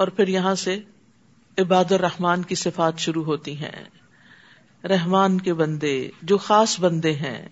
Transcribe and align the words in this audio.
اور 0.00 0.08
پھر 0.08 0.28
یہاں 0.28 0.54
سے 0.54 0.80
عباد 1.58 1.92
الرحمان 1.92 2.42
کی 2.42 2.54
صفات 2.54 2.98
شروع 2.98 3.24
ہوتی 3.24 3.58
ہیں۔ 3.58 3.84
رحمان 4.86 5.40
کے 5.40 5.54
بندے 5.54 6.10
جو 6.22 6.38
خاص 6.38 6.80
بندے 6.80 7.12
ہیں۔ 7.12 7.48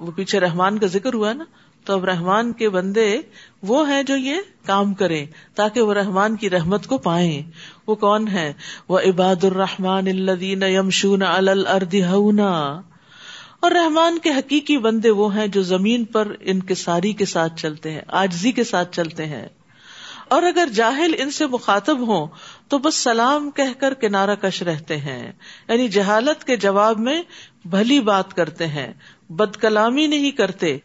وہ 0.00 0.10
پیچھے 0.10 0.40
رحمان 0.40 0.78
کا 0.78 0.86
ذکر 0.86 1.14
ہوا 1.14 1.32
نا، 1.32 1.44
تو 1.84 1.92
اب 1.92 2.04
رحمان 2.04 2.52
کے 2.52 2.68
بندے 2.68 3.18
وہ 3.62 3.90
ہیں 3.90 4.02
جو 4.02 4.16
یہ 4.16 4.34
کام 4.66 4.94
کریں 4.94 5.26
تاکہ 5.54 5.80
وہ 5.80 5.94
رحمان 5.94 6.36
کی 6.36 6.50
رحمت 6.50 6.86
کو 6.86 6.98
پائیں۔ 6.98 7.42
وہ 7.86 7.94
کون 7.94 8.28
ہے 8.28 8.52
وہ 8.88 8.98
عباد 8.98 9.44
الرحمان 9.44 10.06
الدین 10.08 10.62
یمشون 10.62 11.22
ہونا۔ 12.04 12.80
اور 13.60 13.70
رحمان 13.70 14.18
کے 14.18 14.30
حقیقی 14.30 14.78
بندے 14.78 15.10
وہ 15.10 15.36
ہیں 15.36 15.46
جو 15.46 15.62
زمین 15.62 16.04
پر 16.04 16.32
ان 16.40 16.60
کے 16.60 16.74
ساری 16.74 17.12
کے 17.12 17.24
ساتھ 17.24 17.56
چلتے 17.56 17.90
ہیں 17.90 18.02
آجزی 18.08 18.52
کے 18.52 18.64
ساتھ 18.64 18.96
چلتے 18.96 19.26
ہیں۔ 19.26 19.48
اور 20.30 20.42
اگر 20.42 20.68
جاہل 20.74 21.14
ان 21.18 21.30
سے 21.30 21.46
مخاطب 21.46 22.08
ہوں 22.08 22.26
تو 22.68 22.78
بس 22.78 22.94
سلام 22.94 23.50
کہہ 23.50 23.80
کر 23.80 23.94
کنارہ 23.94 24.34
کش 24.34 24.62
رہتے 24.62 24.96
ہیں۔ 24.96 25.32
یعنی 25.68 25.88
جہالت 25.88 26.44
کے 26.44 26.56
جواب 26.56 26.98
میں 26.98 27.22
بھلی 27.64 28.00
بات 28.00 28.34
کرتے 28.34 28.66
ہیں۔ 28.66 28.92
بد 29.28 29.56
کلامی 29.56 30.06
نہیں 30.06 30.30
کرتے 30.30 30.78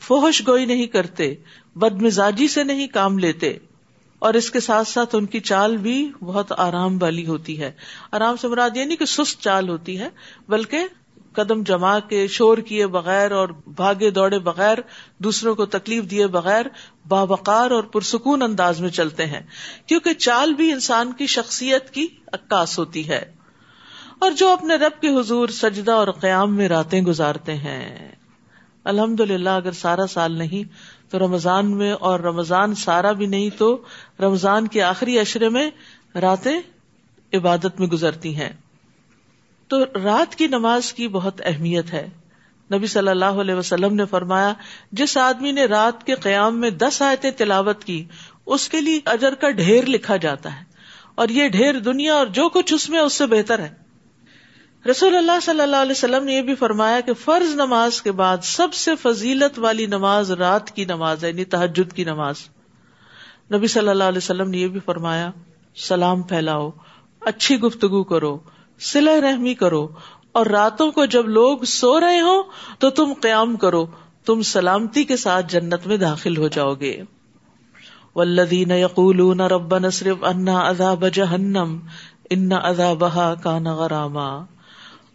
فوہش 0.00 0.48
گوئی 0.48 0.66
نہیں 0.66 0.86
کرتے، 0.86 1.34
بد 1.76 2.02
مزاجی 2.02 2.48
سے 2.48 2.64
نہیں 2.64 2.86
کام 2.86 3.18
لیتے۔ 3.18 3.58
اور 4.18 4.34
اس 4.34 4.50
کے 4.50 4.60
ساتھ 4.60 4.88
ساتھ 4.88 5.14
ان 5.14 5.26
کی 5.26 5.40
چال 5.40 5.76
بھی 5.76 6.12
بہت 6.20 6.52
آرام 6.56 6.98
والی 7.02 7.26
ہوتی 7.26 7.60
ہے۔ 7.60 7.72
آرام 8.12 8.36
سے 8.36 8.48
مراد 8.48 8.70
یہ 8.74 8.84
نہیں 8.84 8.96
کہ 8.96 9.04
سست 9.04 9.42
چال 9.42 9.68
ہوتی 9.68 9.98
ہے، 9.98 10.08
بلکہ 10.48 10.78
قدم 11.32 11.62
جما 11.62 11.98
کے 11.98 12.26
شور 12.26 12.58
کیے 12.58 12.86
بغیر 12.86 13.30
اور 13.30 13.48
بھاگے 13.66 14.10
دوڑے 14.10 14.38
بغیر، 14.38 14.78
دوسروں 15.18 15.54
کو 15.54 15.66
تکلیف 15.66 16.04
دیے 16.04 16.26
بغیر 16.26 16.66
باوقار 17.08 17.70
اور 17.70 17.82
پرسکون 17.82 18.42
انداز 18.42 18.80
میں 18.80 18.88
چلتے 18.88 19.26
ہیں۔ 19.26 19.40
کیونکہ 19.86 20.12
چال 20.12 20.54
بھی 20.54 20.72
انسان 20.72 21.12
کی 21.12 21.26
شخصیت 21.26 21.90
کی 21.90 22.06
عکاس 22.32 22.78
ہوتی 22.78 23.08
ہے۔ 23.08 23.32
اور 24.18 24.30
جو 24.30 24.48
اپنے 24.48 24.74
رب 24.74 25.00
کے 25.00 25.20
حضور 25.20 25.48
سجدہ 25.48 25.92
اور 25.92 26.08
قیام 26.08 26.56
میں 26.56 26.68
راتیں 26.68 27.02
گزارتے 27.02 27.54
ہیں۔ 27.54 28.12
الحمد 28.84 29.20
للہ 29.20 29.50
اگر 29.50 29.72
سارا 29.72 30.06
سال 30.06 30.32
نہیں 30.32 30.64
تو 31.10 31.18
رمضان 31.18 31.76
میں 31.76 31.92
اور 31.92 32.20
رمضان 32.20 32.74
سارا 32.74 33.12
بھی 33.12 33.26
نہیں 33.26 33.50
تو 33.58 33.82
رمضان 34.20 34.68
کے 34.68 34.82
آخری 34.82 35.18
اشرے 35.18 35.48
میں 35.48 35.70
راتیں 36.20 36.60
عبادت 37.32 37.80
میں 37.80 37.86
گزرتی 37.86 38.36
ہیں۔ 38.36 38.50
تو 39.70 39.84
رات 39.84 40.34
کی 40.34 40.46
نماز 40.46 40.92
کی 40.92 41.08
بہت 41.08 41.40
اہمیت 41.44 41.92
ہے۔ 41.92 42.08
نبی 42.74 42.86
صلی 42.86 43.08
اللہ 43.08 43.24
علیہ 43.24 43.54
وسلم 43.54 43.94
نے 43.94 44.04
فرمایا، 44.04 44.52
جس 44.92 45.16
آدمی 45.16 45.52
نے 45.52 45.64
رات 45.64 46.04
کے 46.04 46.14
قیام 46.14 46.60
میں 46.60 46.70
دس 46.70 47.02
آیتیں 47.02 47.30
تلاوت 47.30 47.84
کی، 47.84 48.04
اس 48.46 48.68
کے 48.68 48.80
لیے 48.80 49.00
اجر 49.04 49.34
کا 49.34 49.50
ڈھیر 49.50 49.86
لکھا 49.86 50.16
جاتا 50.16 50.60
ہے۔ 50.60 50.64
اور 51.14 51.28
یہ 51.28 51.48
ڈھیر 51.48 51.78
دنیا 51.78 52.14
اور 52.14 52.26
جو 52.26 52.48
کچھ 52.48 52.74
اس 52.74 52.88
میں، 52.88 53.00
اس 53.00 53.12
سے 53.12 53.26
بہتر 53.26 53.58
ہے۔ 53.58 53.74
رسول 54.90 55.16
اللہ 55.16 55.40
صلی 55.42 55.60
اللہ 55.60 55.76
علیہ 55.76 55.90
وسلم 55.90 56.24
نے 56.24 56.34
یہ 56.34 56.42
بھی 56.42 56.54
فرمایا 56.54 57.00
کہ 57.00 57.14
فرض 57.14 57.54
نماز 57.54 58.02
کے 58.02 58.12
بعد 58.12 58.38
سب 58.42 58.74
سے 58.74 58.96
فضیلت 58.96 59.58
والی 59.58 59.86
نماز 59.86 60.30
رات 60.30 60.70
کی 60.70 60.84
نماز 60.84 61.24
ہے 61.24 61.28
یعنی 61.28 61.44
تحجد 61.44 61.92
کی 61.92 62.04
نماز۔ 62.04 62.36
نبی 63.54 63.66
صلی 63.66 63.88
اللہ 63.88 64.04
علیہ 64.04 64.18
وسلم 64.18 64.50
نے 64.50 64.58
یہ 64.58 64.68
بھی 64.68 64.80
فرمایا، 64.80 65.30
سلام 65.76 66.22
پھیلاؤ، 66.22 66.70
اچھی 67.20 67.60
گفتگو 67.60 68.04
کرو 68.04 68.38
سلح 68.80 69.20
رحمی 69.20 69.54
کرو 69.54 69.88
اور 70.32 70.46
راتوں 70.46 70.90
کو 70.90 71.04
جب 71.04 71.28
لوگ 71.28 71.58
سو 71.58 72.00
رہے 72.00 72.20
ہو 72.20 72.42
تو 72.78 72.90
تم 72.90 73.12
قیام 73.20 73.56
کرو، 73.56 73.86
تم 74.24 74.42
سلامتی 74.42 75.04
کے 75.04 75.16
ساتھ 75.16 75.52
جنت 75.52 75.86
میں 75.86 75.96
داخل 75.96 76.36
ہو 76.36 76.48
جاؤ 76.48 76.74
گے۔ 76.74 77.02
ولدین 78.16 78.70
یقول 78.70 79.40
رب 79.40 79.78
نصرف 79.78 80.16
انا 80.22 80.58
ادا 80.58 80.94
بجہنم 80.94 81.78
ان 82.30 82.52
ادا 82.52 82.92
بہا 82.92 83.34
کا 83.34 83.58
نغراما 83.58 84.44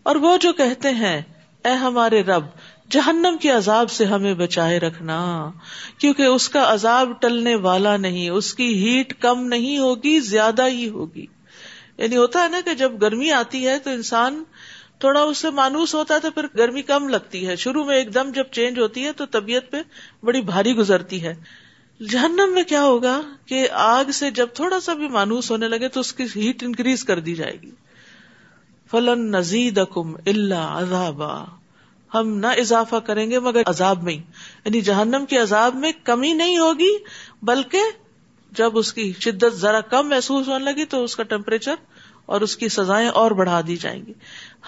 اور 0.04 0.16
وہ 0.16 0.38
جو 0.38 0.54
کہتے 0.54 0.90
ہیں، 0.90 1.22
اے 1.66 1.72
ہمارے 1.72 2.24
رب، 2.24 2.44
جہنم 2.90 3.38
کے 3.42 3.50
عذاب 3.50 3.92
سے 3.92 4.06
ہمیں 4.06 4.34
بچائے 4.34 4.80
رکھنا، 4.80 5.52
کیونکہ 5.98 6.24
اس 6.24 6.50
کا 6.50 6.74
عذاب 6.74 7.10
ٹلنے 7.22 7.56
والا 7.56 7.98
نہیں، 7.98 8.30
اس 8.30 8.54
کی 8.54 8.66
ہیٹ 8.66 9.14
کم 9.22 9.48
نہیں 9.48 9.78
ہوگی، 9.78 10.20
زیادہ 10.20 10.68
ہی 10.68 10.90
ہوگی۔ 10.90 11.26
یعنی 11.98 12.18
ہوتا 12.18 12.44
ہے 12.44 12.50
نا 12.50 12.62
کہ 12.66 12.74
جب 12.74 13.02
گرمی 13.02 13.32
آتی 13.32 13.68
ہے 13.68 13.80
تو 13.80 13.90
انسان 13.90 14.44
تھوڑا 15.00 15.22
اس 15.22 15.38
سے 15.38 15.50
مانوس 15.50 15.96
ہوتا 15.96 16.14
ہے 16.14 16.20
تو 16.20 16.32
پھر 16.32 16.46
گرمی 16.58 16.82
کم 16.82 17.10
لگتی 17.10 17.48
ہے۔ 17.48 17.56
شروع 17.56 17.84
میں 17.84 17.96
ایک 17.96 18.14
دم 18.14 18.32
جب 18.32 18.44
چینج 18.52 18.80
ہوتی 18.80 19.06
ہے 19.06 19.12
تو 19.12 19.26
طبیعت 19.26 19.72
پہ 19.72 19.78
بڑی 20.24 20.42
بھاری 20.42 20.76
گزرتی 20.76 21.24
ہے۔ 21.24 21.36
جہنم 22.10 22.54
میں 22.54 22.64
کیا 22.64 22.84
ہوگا 22.84 23.22
کہ 23.46 23.68
آگ 23.72 24.12
سے 24.12 24.32
جب 24.32 24.48
تھوڑا 24.54 24.80
سا 24.80 24.94
بھی 24.94 25.08
مانوس 25.08 25.52
ہونے 25.52 25.68
لگے 25.68 25.88
تو 25.88 26.00
اس 26.00 26.14
کی 26.14 26.24
ہیٹ 26.36 26.64
انکریز 26.64 27.04
کر 27.04 27.20
دی 27.20 27.36
جائے 27.36 27.58
گی۔ 27.62 27.72
فلن 28.92 29.32
نزید 29.32 29.78
اکم 29.78 30.16
اللہ 30.26 30.54
عذابا۔ 30.56 31.44
ہم 32.14 32.38
نہ 32.38 32.48
اضافہ 32.48 32.96
کریں 32.96 33.32
گے 33.32 33.40
مگر 33.40 33.62
عذاب 33.66 34.04
میں 34.04 34.14
یعنی 34.66 34.82
جہنم 34.82 35.26
کے 35.30 35.38
عذاب 35.38 35.76
میں 35.76 35.92
کمی 36.04 36.34
نہیں 36.34 36.58
ہوگی، 36.58 36.98
بلکہ 37.42 37.80
جب 38.56 38.78
اس 38.78 38.94
کی 38.94 39.14
شدت 39.20 39.56
ذرا 39.56 39.82
کم 39.82 40.10
محسوس 40.10 40.48
ہونے 40.48 40.66
لگی 40.66 40.86
تو 40.86 41.04
اس 41.04 41.16
کا 41.16 41.24
ٹیمپریچر 41.24 41.76
اور 42.26 42.42
اس 42.42 42.58
کی 42.58 42.70
سزائیں 42.70 43.08
اور 43.08 43.32
بڑھا 43.32 43.62
دی 43.68 43.76
جائیں 43.76 44.06
گی۔ 44.06 44.14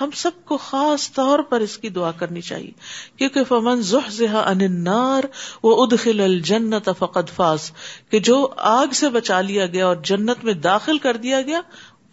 ہم 0.02 0.10
سب 0.16 0.32
کو 0.46 0.58
خاص 0.58 1.12
طور 1.12 1.40
پر 1.40 1.60
اس 1.60 1.78
کی 1.78 1.90
دعا 1.90 2.12
کرنی 2.12 2.42
چاہیے۔ 2.42 2.72
کیونکہ 3.18 3.44
فمن 3.44 3.82
ذہا 3.82 4.40
انار 4.50 5.24
وہ 5.64 5.86
ادخل 5.86 6.20
الجنت 6.20 6.90
فقد 7.00 7.30
فاس 7.30 7.72
کہ 8.10 8.20
جو 8.20 8.48
آگ 8.58 8.88
سے 8.88 9.10
بچا 9.10 9.42
لیا 9.42 9.66
گیا 9.66 9.88
اور 9.88 9.96
جنت 9.96 10.44
میں 10.44 10.54
داخل 10.54 10.98
کر 10.98 11.18
دیا 11.18 11.42
گیا، 11.42 11.62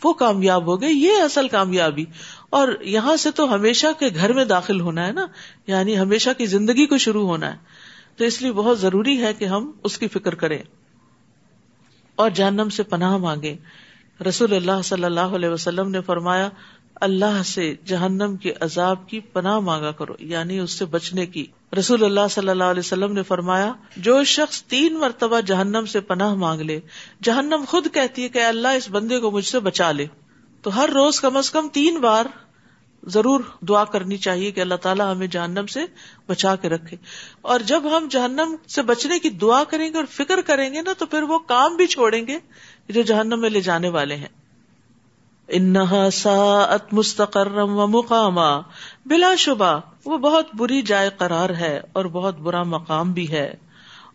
وہ 0.05 0.13
کامیاب 0.13 0.67
ہو 0.67 0.81
گئے۔ 0.81 0.93
یہ 0.93 1.13
اصل 1.13 1.49
کامیابی۔ 1.49 2.05
اور 2.51 2.69
یہاں 2.81 3.17
سے 3.17 3.31
تو 3.31 3.55
ہمیشہ 3.55 3.87
کے 3.99 4.07
گھر 4.15 4.33
میں 4.33 4.45
داخل 4.45 4.81
ہونا 4.81 5.07
ہے 5.07 5.13
نا۔ 5.13 5.27
یعنی 5.67 5.99
ہمیشہ 5.99 6.31
کی 6.39 6.47
زندگی 6.47 6.87
کو 6.87 6.99
شروع 6.99 7.27
ہونا 7.27 7.53
ہے۔ 7.53 7.59
تو 8.17 8.25
اس 8.25 8.43
لیے 8.43 8.53
بہت 8.53 8.81
ضروری 8.81 9.21
ہے 9.23 9.35
کہ 9.35 9.45
ہم 9.45 9.71
اس 9.85 9.99
کی 9.99 10.09
فکر 10.09 10.35
کریں۔ 10.35 10.59
اور 12.17 12.31
جہنم 12.31 12.69
سے 12.69 12.83
پناہ 12.83 13.17
مانگے۔ 13.17 13.57
رسول 14.29 14.55
اللہ 14.55 14.83
صلی 14.85 15.05
اللہ 15.05 15.21
علیہ 15.21 15.49
وسلم 15.49 15.91
نے 15.91 16.01
فرمایا، 16.01 16.49
اللہ 17.01 17.43
سے 17.45 17.75
جہنم 17.85 18.37
کے 18.37 18.53
عذاب 18.61 19.09
کی 19.09 19.21
پناہ 19.21 19.59
مانگا 19.59 19.91
کرو 19.91 20.15
یعنی 20.19 20.59
اس 20.59 20.71
سے 20.71 20.85
بچنے 20.85 21.27
کی۔ 21.27 21.47
رسول 21.79 22.05
اللہ 22.05 22.29
صلی 22.31 22.49
اللہ 22.49 22.65
علیہ 22.65 22.81
وسلم 22.81 23.13
نے 23.13 23.23
فرمایا، 23.23 23.73
جو 23.97 24.25
شخص 24.25 24.63
تین 24.63 24.95
مرتبہ 24.95 25.41
جہنم 25.41 25.85
سے 25.87 26.01
پناہ 26.01 26.35
مانگ 26.35 26.61
لے، 26.61 26.81
جہنم 27.23 27.65
خود 27.69 27.87
کہتی 27.93 28.23
ہے 28.23 28.29
کہ 28.29 28.45
اللہ 28.45 28.69
اس 28.69 28.91
بندے 28.91 29.21
کو 29.21 29.31
مجھ 29.31 29.45
سے 29.45 29.61
بچا 29.61 29.93
لے۔ 29.93 30.07
تو 30.63 30.77
ہر 30.77 30.89
روز 30.89 31.21
کم 31.21 31.37
از 31.37 31.51
کم 31.51 31.69
تین 31.69 31.99
بار 31.99 32.25
ضرور 33.07 33.41
دعا 33.61 33.85
کرنی 33.85 34.17
چاہیے 34.17 34.51
کہ 34.51 34.61
اللہ 34.61 34.75
تعالیٰ 34.75 35.13
ہمیں 35.13 35.27
جہنم 35.27 35.67
سے 35.67 35.81
بچا 36.29 36.57
کے 36.57 36.69
رکھے۔ 36.69 36.97
اور 37.43 37.61
جب 37.61 37.83
ہم 37.97 38.09
جہنم 38.11 38.57
سے 38.69 38.83
بچنے 38.83 39.19
کی 39.19 39.31
دعا 39.31 39.65
کریں 39.65 39.93
گے 39.93 39.97
اور 39.97 40.05
فکر 40.11 40.41
کریں 40.41 40.75
گے 40.75 40.83
نا، 40.83 40.93
تو 40.99 41.07
پھر 41.07 41.23
وہ 41.23 41.39
کام 41.39 41.77
بھی 41.77 41.87
چھوڑیں 41.87 42.27
گے 42.27 42.39
جو 42.89 43.03
جہنم 43.03 43.41
میں 43.41 43.51
لے 43.51 43.61
جانے 43.61 43.89
والے 43.89 44.17
ہیں۔ 44.17 44.29
انہا 45.49 46.11
ساعت 46.11 46.95
مستقرم 46.95 47.79
و 47.79 47.87
مقاما۔ 47.87 48.61
بلا 49.07 49.35
شبہ، 49.35 49.81
وہ 50.05 50.19
بہت 50.19 50.47
بری 50.55 50.83
جائے 50.83 51.11
قرار 51.19 51.51
ہے 51.51 51.81
اور 51.93 52.05
بہت 52.05 52.39
برا 52.39 52.63
مقام 52.63 53.13
بھی 53.13 53.31
ہے۔ 53.31 53.55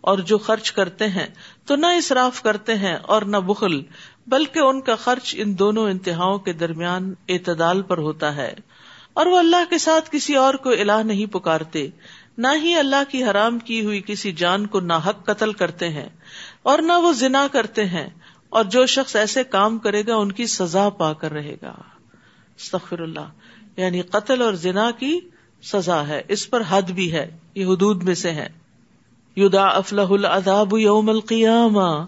اور 0.02 0.18
جو 0.18 0.38
خرچ 0.38 0.72
کرتے 0.72 1.08
ہیں، 1.08 1.28
تو 1.66 1.76
نہ 1.76 1.86
اصراف 1.86 2.42
کرتے 2.42 2.76
ہیں 2.76 2.96
اور 2.96 3.22
نہ 3.22 3.38
بخل، 3.38 3.82
بلکہ 4.28 4.60
ان 4.60 4.82
کا 4.82 4.96
خرچ 4.96 5.36
ان 5.38 5.60
دونوں 5.60 5.90
انتہاؤں 5.90 6.40
کے 6.40 6.54
درمیان 6.54 7.14
اعتدال 7.30 7.82
پر 7.82 7.98
ہوتا 7.98 8.36
ہے۔ 8.36 8.54
اور 9.20 9.28
وہ 9.28 9.40
اللہ 9.40 9.70
کے 9.70 9.78
ساتھ 9.78 10.10
کسی 10.12 10.36
اور 10.36 10.54
کو 10.54 10.70
الہ 10.70 11.04
نہیں 11.06 11.26
پکارتے، 11.26 11.88
نہ 12.38 12.48
ہی 12.64 12.76
اللہ 12.76 13.04
کی 13.10 13.24
حرام 13.24 13.60
کی 13.60 13.86
ہوئی 13.86 14.02
کسی 14.06 14.32
جان 14.32 14.68
کو 14.68 14.80
ناحق 14.80 15.26
قتل 15.26 15.54
کرتے 15.54 15.90
ہیں، 15.90 16.10
اور 16.64 16.80
نہ 16.80 16.94
وہ 16.94 17.14
زنا 17.14 17.48
کرتے 17.52 17.86
ہیں، 17.86 18.10
اور 18.50 18.64
جو 18.64 18.86
شخص 18.86 19.16
ایسے 19.16 19.44
کام 19.44 19.78
کرے 19.78 20.04
گا 20.08 20.16
ان 20.16 20.32
کی 20.32 20.46
سزا 20.46 20.90
پا 20.90 21.14
کر 21.14 21.32
رہے 21.32 21.56
گا۔ 21.62 21.74
استغفر 22.58 23.00
اللہ۔ 23.00 23.30
یعنی 23.78 24.02
قتل 24.02 24.42
اور 24.42 24.54
زنا 24.54 24.92
کی 24.92 25.20
سزا 25.64 26.08
ہے، 26.08 26.22
اس 26.28 26.50
پر 26.50 26.62
حد 26.70 26.82
بھی 26.82 27.12
ہے، 27.12 27.38
یہ 27.56 27.66
حدود 27.66 28.04
میں 28.04 28.16
سے 28.16 28.32
ہے۔ 28.32 28.50
یودا 29.36 29.66
افلاح 29.66 30.08
العذاب 30.10 30.78
یوم 30.78 31.10
القیامہ۔ 31.10 32.06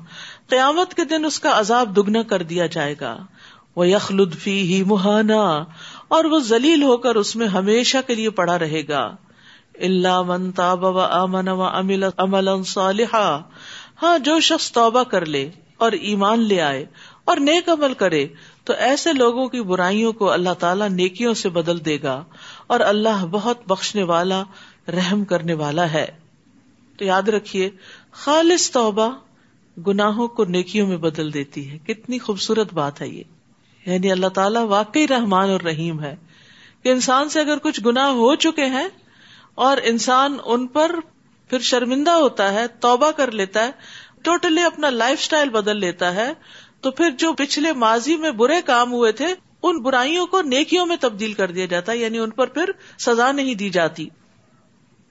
قیامت 0.47 0.93
کے 0.93 1.05
دن 1.05 1.25
اس 1.25 1.39
کا 1.39 1.59
عذاب 1.59 1.95
دگنا 1.95 2.21
کر 2.21 2.43
دیا 2.43 2.65
جائے 2.65 2.95
گا۔ 3.01 3.25
وہ 3.75 3.87
یخ 3.87 4.11
لطفی 4.11 4.61
ہی 4.61 4.83
مہانا 4.83 5.63
اور 6.11 6.25
وہ 6.25 6.39
ذلیل 6.39 6.83
ہو 6.83 6.97
کر 6.97 7.15
اس 7.15 7.35
میں 7.35 7.47
ہمیشہ 7.47 7.97
کے 8.07 8.15
لیے 8.15 8.29
پڑا 8.29 8.59
رہے 8.59 8.81
گا۔ 8.89 9.15
اللہ 9.73 10.21
من 10.21 10.51
تاب 10.51 10.83
و 10.83 10.99
امن 10.99 11.47
و 11.47 11.63
امل 12.17 12.63
صالحا۔ 12.63 13.39
ہاں 14.03 14.19
جو 14.19 14.39
شخص 14.39 14.71
توبہ 14.71 15.03
کر 15.03 15.25
لے 15.25 15.49
اور 15.77 15.91
ایمان 15.91 16.39
لے 16.39 16.61
آئے 16.61 16.85
اور 17.25 17.37
نیک 17.37 17.69
عمل 17.69 17.93
کرے، 17.93 18.27
تو 18.63 18.73
ایسے 18.73 19.13
لوگوں 19.13 19.47
کی 19.47 19.61
برائیوں 19.61 20.13
کو 20.13 20.31
اللہ 20.31 20.53
تعالیٰ 20.59 20.89
نیکیوں 20.89 21.33
سے 21.33 21.49
بدل 21.49 21.85
دے 21.85 21.97
گا 22.03 22.23
اور 22.67 22.79
اللہ 22.79 23.25
بہت 23.31 23.57
بخشنے 23.67 24.03
والا، 24.03 24.43
رحم 24.87 25.25
کرنے 25.25 25.53
والا 25.53 25.91
ہے۔ 25.91 26.07
تو 26.97 27.05
یاد 27.05 27.29
رکھیے، 27.29 27.69
خالص 28.11 28.71
توبہ 28.71 29.09
گناہوں 29.87 30.27
کو 30.27 30.45
نیکیوں 30.45 30.87
میں 30.87 30.97
بدل 30.97 31.33
دیتی 31.33 31.71
ہے۔ 31.71 31.77
کتنی 31.77 32.19
خوبصورت 32.19 32.73
بات 32.73 33.01
ہے 33.01 33.07
یہ۔ 33.07 33.23
یعنی 33.85 34.11
اللہ 34.11 34.27
تعالیٰ 34.27 34.65
واقعی 34.65 35.07
رحمان 35.07 35.49
اور 35.49 35.61
رحیم 35.61 36.03
ہے 36.03 36.15
کہ 36.83 36.89
انسان 36.89 37.29
سے 37.29 37.39
اگر 37.39 37.57
کچھ 37.57 37.81
گناہ 37.85 38.07
ہو 38.07 38.35
چکے 38.35 38.65
ہیں 38.65 38.87
اور 39.55 39.77
انسان 39.83 40.37
ان 40.45 40.67
پر 40.67 40.91
پھر 41.49 41.59
شرمندہ 41.59 42.11
ہوتا 42.11 42.53
ہے، 42.53 42.67
توبہ 42.67 43.11
کر 43.11 43.31
لیتا 43.31 43.65
ہے، 43.65 43.71
ٹوٹلی 44.21 44.61
اپنا 44.61 44.89
لائف 44.89 45.19
اسٹائل 45.21 45.49
بدل 45.49 45.77
لیتا 45.79 46.15
ہے، 46.15 46.33
تو 46.81 46.91
پھر 46.91 47.09
جو 47.09 47.33
پچھلے 47.33 47.73
ماضی 47.73 48.17
میں 48.17 48.31
برے 48.31 48.61
کام 48.65 48.91
ہوئے 48.91 49.11
تھے، 49.11 49.35
ان 49.63 49.81
برائیوں 49.81 50.27
کو 50.27 50.41
نیکیوں 50.41 50.85
میں 50.85 50.97
تبدیل 51.01 51.33
کر 51.33 51.51
دیا 51.51 51.65
جاتا 51.65 51.91
ہے 51.91 51.97
یعنی 51.97 52.19
ان 52.19 52.29
پر 52.29 52.47
پھر 52.47 52.71
سزا 52.99 53.31
نہیں 53.31 53.55
دی 53.55 53.69
جاتی۔ 53.69 54.09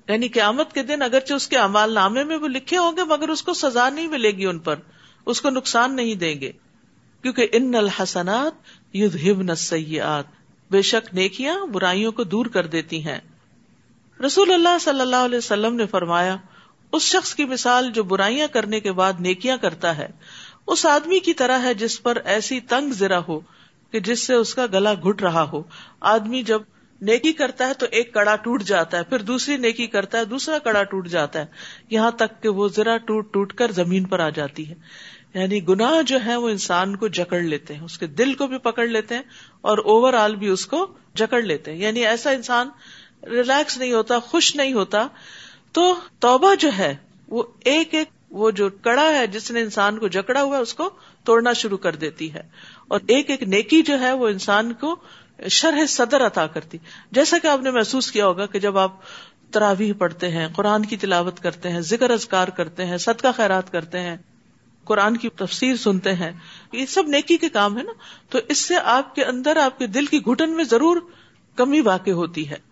یعنی 0.09 0.29
قیامت 0.29 0.73
کے 0.73 0.83
دن 0.83 1.03
اگرچہ 1.03 1.35
اس 1.35 1.49
کے 1.49 1.57
امال 1.59 1.95
نامے 1.95 2.25
میں 2.25 2.37
وہ 2.37 2.49
لکھے 2.49 2.77
ہوں 2.77 2.93
گے، 2.97 3.05
مگر 3.05 3.29
اس 3.29 3.43
کو 3.43 3.55
سزا 3.55 3.91
نہیں 3.91 4.09
ملے 4.09 4.31
گی 4.31 4.47
ان 4.47 4.59
پر، 4.59 4.77
اس 5.27 5.41
کو 5.41 5.51
نقصان 5.51 5.97
نہیں 5.97 6.15
دیں 6.15 6.41
گے۔ 6.41 6.53
کیونکہ 7.23 7.47
ان 7.53 7.75
الحسنات 7.75 8.53
یدھبن 8.97 9.51
السیئات، 9.51 10.25
بے 10.71 10.83
شک 10.83 11.15
نیکیاں 11.15 11.67
برائیوں 11.67 12.13
کو 12.13 12.25
دور 12.25 12.47
کر 12.47 12.67
دیتی 12.67 13.05
ہیں۔ 13.07 13.19
رسول 14.27 14.53
اللہ 14.53 14.79
صلی 14.81 15.01
اللہ 15.01 15.17
علیہ 15.17 15.39
وسلم 15.39 15.75
نے 15.75 15.87
فرمایا، 15.87 16.37
اس 16.93 17.03
شخص 17.03 17.35
کی 17.35 17.45
مثال 17.45 17.91
جو 17.91 18.05
برائیاں 18.05 18.49
کرنے 18.53 18.81
کے 18.81 18.93
بعد 18.93 19.13
نیکیاں 19.21 19.57
کرتا 19.57 19.97
ہے، 19.97 20.09
اس 20.67 20.87
آدمی 20.87 21.19
کی 21.19 21.35
طرح 21.35 21.63
ہے 21.63 21.75
جس 21.75 22.03
پر 22.03 22.19
ایسی 22.25 22.61
تنگ 22.61 22.93
زرا 22.93 23.21
ہو 23.29 23.41
کہ 23.91 24.01
جس 24.01 24.27
سے 24.27 24.35
اس 24.35 24.55
کا 24.55 24.67
گلا 24.67 24.95
گھٹ 24.95 25.23
رہا 25.23 25.43
ہو۔ 25.43 25.63
آدمی 26.01 26.43
جب 26.43 26.63
نیکی 27.01 27.33
کرتا 27.33 27.69
ہے 27.69 27.75
تو 27.75 27.87
ایک 27.91 28.15
کڑا 28.15 28.37
ٹوٹ 28.37 28.63
جاتا 28.63 28.99
ہے، 28.99 29.03
پھر 29.03 29.19
دوسری 29.19 29.57
نیکی 29.57 29.87
کرتا 29.87 30.19
ہے، 30.19 30.25
دوسرا 30.25 30.59
کڑا 30.59 30.83
ٹوٹ 30.83 31.09
جاتا 31.09 31.39
ہے۔ 31.39 31.47
یہاں 31.91 32.11
تک 32.11 32.43
کہ 32.43 32.49
وہ 32.49 32.69
ذرا 32.69 32.97
ٹوٹ 32.97 33.33
ٹوٹ 33.33 33.53
کر 33.53 33.71
زمین 33.71 34.05
پر 34.05 34.21
آ 34.21 34.29
جاتی 34.29 34.69
ہے۔ 34.69 34.75
یعنی 35.35 35.69
گناہ 35.69 36.03
جو 36.03 36.19
ہے 36.27 36.37
وہ 36.37 36.49
انسان 36.49 36.97
کو 36.97 37.09
جکڑ 37.09 37.41
لیتے 37.41 37.75
ہیں، 37.75 37.85
اس 37.85 37.99
کے 37.99 38.06
دل 38.06 38.35
کو 38.35 38.47
بھی 38.47 38.59
پکڑ 38.59 38.87
لیتے 38.87 39.15
ہیں 39.15 39.23
اور 39.61 39.79
اوور 39.79 40.12
آل 40.12 40.37
بھی 40.37 40.49
اس 40.49 40.67
کو 40.67 40.87
جکڑ 41.15 41.43
لیتے 41.43 41.73
ہیں۔ 41.73 41.79
یعنی 41.79 42.06
ایسا 42.06 42.31
انسان 42.31 42.69
ریلیکس 43.23 43.79
نہیں 43.79 43.93
ہوتا، 43.93 44.19
خوش 44.19 44.56
نہیں 44.56 44.73
ہوتا۔ 44.73 45.06
تو 45.73 45.94
توبہ 46.19 46.55
جو 46.55 46.71
ہے، 46.79 46.97
وہ 47.29 47.43
ایک 47.65 47.94
ایک، 47.94 48.09
وہ 48.31 48.50
جو 48.50 48.69
کڑا 48.69 49.12
ہے، 49.15 49.27
جس 49.27 49.50
نے 49.50 49.61
انسان 49.61 49.99
کو 49.99 50.09
جکڑا 50.09 50.43
ہوا 50.43 50.56
ہے، 50.56 50.62
اس 50.62 50.75
کو 50.75 50.91
توڑنا 51.25 51.53
شروع 51.53 51.79
کر 51.79 51.94
دیتی 51.94 52.35
ہے۔ 52.35 52.43
اور 52.88 53.00
ایک 53.09 53.31
ایک 53.31 53.43
نیکی 53.43 53.83
جو 53.83 54.00
ہے، 54.00 54.12
وہ 54.12 54.29
انسان 54.29 54.73
کو 54.73 54.97
شرح 55.50 55.87
صدر 55.88 56.26
عطا 56.26 56.47
کرتی۔ 56.47 56.79
جیسا 57.11 57.38
کہ 57.38 57.47
آپ 57.47 57.61
نے 57.62 57.71
محسوس 57.71 58.12
کیا 58.12 58.26
ہوگا 58.26 58.47
کہ 58.47 58.59
جب 58.59 58.79
آپ 58.79 58.93
تراویح 59.50 59.93
پڑھتے 59.99 60.29
ہیں، 60.29 60.49
قرآن 60.49 60.85
کی 60.85 60.97
تلاوت 60.97 61.41
کرتے 61.41 61.69
ہیں، 61.69 61.81
ذکر 61.81 62.11
ازکار 62.11 62.49
کرتے 62.49 62.87
ہیں، 62.87 62.97
صدقہ 62.97 63.29
خیرات 63.37 63.73
کرتے 63.73 64.00
ہیں 64.00 64.17
قرآن 64.85 65.17
کی 65.17 65.29
تفسیر 65.29 65.77
سنتے 65.77 66.15
ہیں، 66.15 66.32
یہ 66.73 66.87
سب 66.87 67.09
نیکی 67.09 67.37
کے 67.37 67.49
کام 67.49 67.79
ہے 67.79 67.82
نا، 67.82 67.93
تو 68.31 68.38
اس 68.49 68.59
سے 68.59 68.75
آپ 68.85 69.15
کے 69.15 69.25
اندر، 69.25 69.56
آپ 69.56 69.79
کے 69.79 69.87
دل 69.87 70.06
کی 70.06 70.19
گھٹن 70.19 70.50
میں 70.50 70.65
ضرور 70.65 70.97
کمی 71.56 71.81
واقع 71.81 72.11
ہوتی 72.11 72.50
ہے۔ 72.50 72.71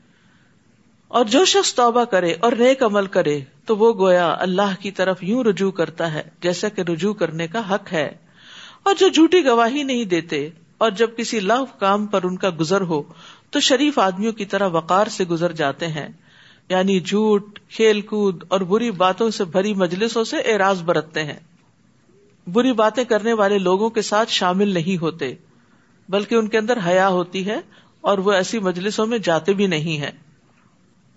اور 1.09 1.25
جو 1.25 1.45
شخص 1.45 1.75
توبہ 1.75 2.05
کرے 2.05 2.35
اور 2.41 2.53
نیک 2.53 2.83
عمل 2.83 3.07
کرے، 3.07 3.41
تو 3.67 3.77
وہ 3.77 3.93
گویا 3.93 4.37
اللہ 4.39 4.81
کی 4.81 4.91
طرف 4.91 5.23
یوں 5.23 5.45
رجوع 5.45 5.71
کرتا 5.71 6.15
ہے، 6.15 6.23
جیسا 6.41 6.69
کہ 6.69 6.81
رجوع 6.81 7.15
کرنے 7.15 7.47
کا 7.47 7.75
حق 7.75 7.93
ہے۔ 7.93 8.11
اور 8.83 8.95
جو 8.99 9.09
جھوٹی 9.09 9.45
گواہی 9.45 9.83
نہیں 9.83 10.05
دیتے، 10.05 10.51
اور 10.79 10.91
جب 10.91 11.11
کسی 11.17 11.41
لو 11.41 11.65
کام 11.79 12.07
پر 12.07 12.23
ان 12.23 12.37
کا 12.37 12.51
گزر 12.61 12.81
ہو، 12.81 13.03
تو 13.51 13.61
شریف 13.61 13.99
آدمیوں 13.99 14.33
کی 14.33 14.45
طرح 14.45 14.69
وقار 14.69 15.07
سے 15.07 15.25
گزر 15.25 15.53
جاتے 15.53 15.87
ہیں۔ 15.87 16.09
یعنی 16.69 17.01
جھوٹ، 17.01 17.59
کھیل 17.69 18.01
کود 18.01 18.45
اور 18.49 18.61
بری 18.61 18.91
باتوں 18.91 19.31
سے 19.31 19.45
بھری 19.45 19.75
مجلسوں 19.75 20.25
سے 20.25 20.37
اعراض 20.37 20.83
برتتے 20.83 21.25
ہیں۔ 21.25 21.39
بری 22.53 22.73
باتیں 22.73 23.05
کرنے 23.05 23.33
والے 23.33 23.59
لوگوں 23.59 23.91
کے 23.91 24.03
ساتھ 24.03 24.31
شامل 24.31 24.69
نہیں 24.69 25.01
ہوتے، 25.01 25.35
بلکہ 26.09 26.35
ان 26.35 26.49
کے 26.49 26.59
اندر 26.59 26.79
حیا 26.87 27.09
ہوتی 27.09 27.47
ہے 27.47 27.61
اور 28.01 28.19
وہ 28.19 28.33
ایسی 28.33 28.59
مجلسوں 28.59 29.07
میں 29.07 29.19
جاتے 29.19 29.53
بھی 29.53 29.67
نہیں 29.67 29.99
ہیں۔ 29.99 30.11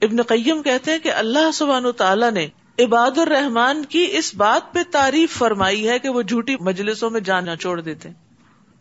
ابن 0.01 0.21
قیم 0.21 0.61
کہتے 0.61 0.91
ہیں 0.91 0.99
کہ 0.99 1.11
اللہ 1.11 1.51
سبحان 1.53 1.91
تعالیٰ 1.97 2.31
نے 2.31 2.47
عباد 2.79 3.17
الرحمان 3.17 3.85
کی 3.85 4.07
اس 4.11 4.35
بات 4.35 4.73
پہ 4.73 4.79
تعریف 4.91 5.37
فرمائی 5.37 5.89
ہے 5.89 5.99
کہ 5.99 6.09
وہ 6.09 6.21
جھوٹی 6.21 6.55
مجلسوں 6.59 7.09
میں 7.09 7.21
جانا 7.21 7.55
چھوڑ 7.55 7.81
دیتے۔ 7.81 8.09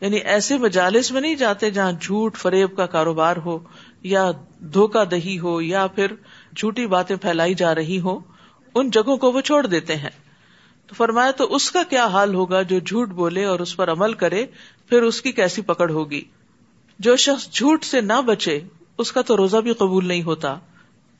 یعنی 0.01 0.17
ایسے 0.17 0.59
مجالس 0.59 1.13
میں 1.13 1.21
نہیں 1.21 1.35
جاتے 1.35 1.71
جہاں 1.71 1.93
جھوٹ 1.93 2.37
فریب 2.37 2.77
کا 2.77 2.87
کاروبار 2.87 3.37
ہو، 3.37 3.59
یا 4.03 4.31
دھوکا 4.61 5.05
دہی 5.05 5.39
ہو، 5.39 5.61
یا 5.61 5.87
پھر 5.87 6.07
جھوٹی 6.57 6.87
باتیں 6.87 7.17
پھیلائی 7.17 7.55
جا 7.55 7.75
رہی 7.75 8.01
ہو 8.01 8.19
ان 8.75 8.91
جگہوں 8.91 9.17
کو 9.17 9.33
وہ 9.33 9.41
چھوڑ 9.41 9.67
دیتے 9.67 9.97
ہیں۔ 9.97 10.11
تو 10.91 10.95
فرمایا 10.95 11.31
تو 11.31 11.55
اس 11.55 11.71
کا 11.71 11.83
کیا 11.83 12.07
حال 12.07 12.35
ہوگا 12.35 12.63
جو 12.63 12.79
جھوٹ 12.79 13.09
بولے 13.09 13.45
اور 13.45 13.61
اس 13.61 13.77
پر 13.77 13.91
عمل 13.93 14.13
کرے، 14.13 14.47
پھر 14.89 15.03
اس 15.03 15.23
کی 15.23 15.33
کیسی 15.33 15.63
پکڑ 15.63 15.91
ہوگی؟ 15.91 16.23
جو 16.99 17.17
شخص 17.17 17.51
جھوٹ 17.53 17.85
سے 17.85 18.01
نہ 18.01 18.21
بچے، 18.27 18.61
اس 18.99 19.13
کا 19.13 19.23
تو 19.23 19.37
روزہ 19.37 19.57
بھی 19.57 19.73
قبول 19.73 20.07
نہیں 20.07 20.23
ہوتا۔ 20.23 20.57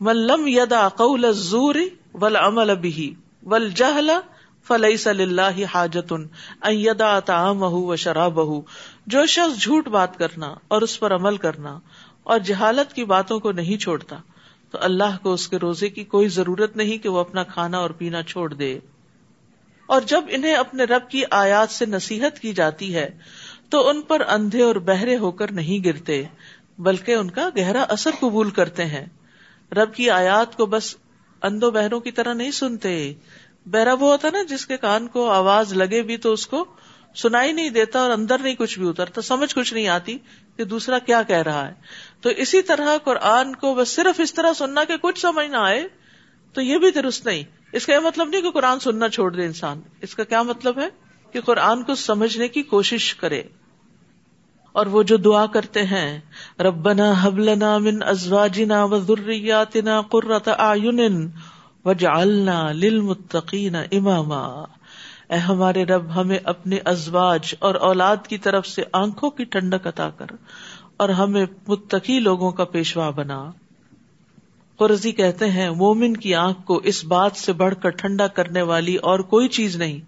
ملم 0.01 0.47
یدا 0.47 0.89
قول 0.89 1.33
زور 1.33 1.75
ول 2.15 2.37
عمل 2.37 2.71
ابھی 2.71 3.15
ول 3.43 3.71
جہلا 3.71 4.21
فلئی 4.69 4.97
صلی 4.97 5.23
اللہ 5.23 5.65
حاجت 5.75 6.13
ادا 6.61 7.21
تعام 7.21 7.63
و 7.63 7.97
شراب 7.97 8.41
جو 9.07 9.27
شخص 9.27 9.63
جھوٹ 9.63 9.89
بات 9.89 10.19
کرنا 10.19 10.55
اور 10.69 10.83
اس 10.83 11.01
پر 11.01 11.15
عمل 11.15 11.37
کرنا 11.37 11.79
اور 12.23 12.39
جہالت 12.39 12.93
کی 12.93 13.05
باتوں 13.05 13.41
کو 13.41 13.53
نہیں 13.53 13.77
چھوڑتا، 13.77 14.17
تو 14.71 14.79
اللہ 14.81 15.17
کو 15.23 15.33
اس 15.33 15.49
کے 15.49 15.57
روزے 15.57 15.89
کی 15.89 16.05
کوئی 16.05 16.29
ضرورت 16.29 16.77
نہیں 16.77 16.99
کہ 16.99 17.09
وہ 17.09 17.19
اپنا 17.19 17.43
کھانا 17.43 17.79
اور 17.79 17.91
پینا 17.91 18.23
چھوڑ 18.23 18.55
دے۔ 18.55 18.79
اور 19.91 20.01
جب 20.01 20.25
انہیں 20.29 20.55
اپنے 20.55 20.85
رب 20.85 21.11
کی 21.11 21.23
آیات 21.31 21.71
سے 21.71 21.87
نصیحت 21.87 22.39
کی 22.39 22.53
جاتی 22.53 22.95
ہے، 22.95 23.19
تو 23.71 23.89
ان 23.89 24.03
پر 24.03 24.23
اندھے 24.29 24.63
اور 24.63 24.75
بہرے 24.75 25.17
ہو 25.17 25.31
کر 25.31 25.53
نہیں 25.53 25.85
گرتے، 25.85 26.23
بلکہ 26.79 27.13
ان 27.15 27.31
کا 27.31 27.49
گہرا 27.57 27.83
اثر 27.83 28.11
قبول 28.21 28.51
کرتے 28.51 28.85
ہیں۔ 28.85 29.07
رب 29.73 29.95
کی 29.95 30.11
آیات 30.11 30.57
کو 30.57 30.67
بس 30.67 30.97
اندو 31.43 31.71
بہروں 31.71 32.01
کی 32.01 32.11
طرح 32.11 32.33
نہیں 32.33 32.51
سنتے۔ 32.51 33.15
بہرا 33.67 33.93
وہ 33.93 34.11
ہوتا 34.11 34.29
نا 34.33 34.43
جس 34.43 34.67
کے 34.67 34.77
کان 34.77 35.09
کو 35.09 35.31
آواز 35.31 35.73
لگے 35.73 36.03
بھی 36.03 36.17
تو 36.17 36.33
اس 36.33 36.47
کو 36.47 36.65
سنائی 37.15 37.53
نہیں 37.53 37.71
دیتا 37.71 38.01
اور 38.01 38.11
اندر 38.11 38.39
نہیں 38.39 38.55
کچھ 38.55 38.79
بھی 38.79 38.89
اترتا، 38.89 39.21
سمجھ 39.21 39.55
کچھ 39.55 39.75
نہیں 39.75 39.89
آتی 39.89 40.19
کہ 40.57 40.65
دوسرا 40.65 40.99
کیا 40.99 41.23
کہہ 41.23 41.43
رہا 41.43 41.69
ہے۔ 41.69 41.75
تو 42.21 42.29
اسی 42.29 42.63
طرح 42.63 42.99
قرآن 43.05 43.55
کو 43.55 43.75
بس 43.75 43.89
صرف 43.89 44.21
اس 44.21 44.35
طرح 44.35 44.53
سننا 44.53 44.85
کہ 44.85 44.97
کچھ 44.97 45.21
سمجھ 45.21 45.51
نہ 45.51 45.57
آئے 45.57 45.89
تو 46.53 46.61
یہ 46.61 46.79
بھی 46.79 46.91
درست 46.91 47.27
نہیں۔ 47.27 47.43
اس 47.73 47.87
کا 47.87 47.95
یہ 47.95 47.99
مطلب 47.99 48.29
نہیں 48.29 48.41
کہ 48.41 48.51
قرآن 48.51 48.81
سننا 48.81 49.09
چھوڑ 49.09 49.37
دے 49.37 49.45
انسان۔ 49.45 49.81
اس 50.01 50.15
کا 50.15 50.25
کیا 50.25 50.43
مطلب 50.43 50.79
ہے؟ 50.79 50.89
کہ 51.33 51.41
قرآن 51.41 51.83
کو 51.83 51.95
سمجھنے 51.95 52.49
کی 52.49 52.63
کوشش 52.63 53.15
کرے۔ 53.15 53.43
اور 54.73 54.87
وہ 54.87 55.03
جو 55.03 55.17
دعا 55.17 55.47
کرتے 55.47 55.83
ہیں، 55.83 56.21
ربنا 56.61 57.13
حبلنا 57.21 57.79
من 57.79 58.03
ازواجنا 58.03 58.85
و 58.85 58.99
ذریاتنا 58.99 60.01
قرۃ 60.01 60.53
اعین 60.59 61.31
وجعلنا 61.85 62.73
للمتقین 62.73 63.75
اماما۔ 63.75 64.65
اے 65.29 65.37
ہمارے 65.37 65.85
رب، 65.85 66.21
ہمیں 66.21 66.39
اپنے 66.45 66.79
ازواج 66.85 67.55
اور 67.59 67.75
اولاد 67.75 68.17
کی 68.29 68.39
طرف 68.39 68.67
سے 68.67 68.83
آنکھوں 68.93 69.31
کی 69.31 69.45
ٹھنڈک 69.45 69.87
عطا 69.87 70.11
کر 70.11 70.27
اور 70.97 71.09
ہمیں 71.09 71.47
متقی 71.69 72.19
لوگوں 72.19 72.51
کا 72.51 72.65
پیشوا 72.65 73.11
بنا۔ 73.11 73.51
قرضی 74.81 75.13
کہتے 75.13 75.51
ہیں، 75.51 75.71
مومن 75.71 76.17
کی 76.17 76.35
آنکھ 76.35 76.67
کو 76.67 76.77
اس 76.77 77.05
بات 77.05 77.37
سے 77.37 77.53
بڑھ 77.53 77.75
کر 77.83 77.91
ٹھنڈا 77.91 78.27
کرنے 78.27 78.63
والی 78.63 78.97
اور 78.97 79.19
کوئی 79.21 79.49
چیز 79.49 79.77
نہیں 79.77 80.01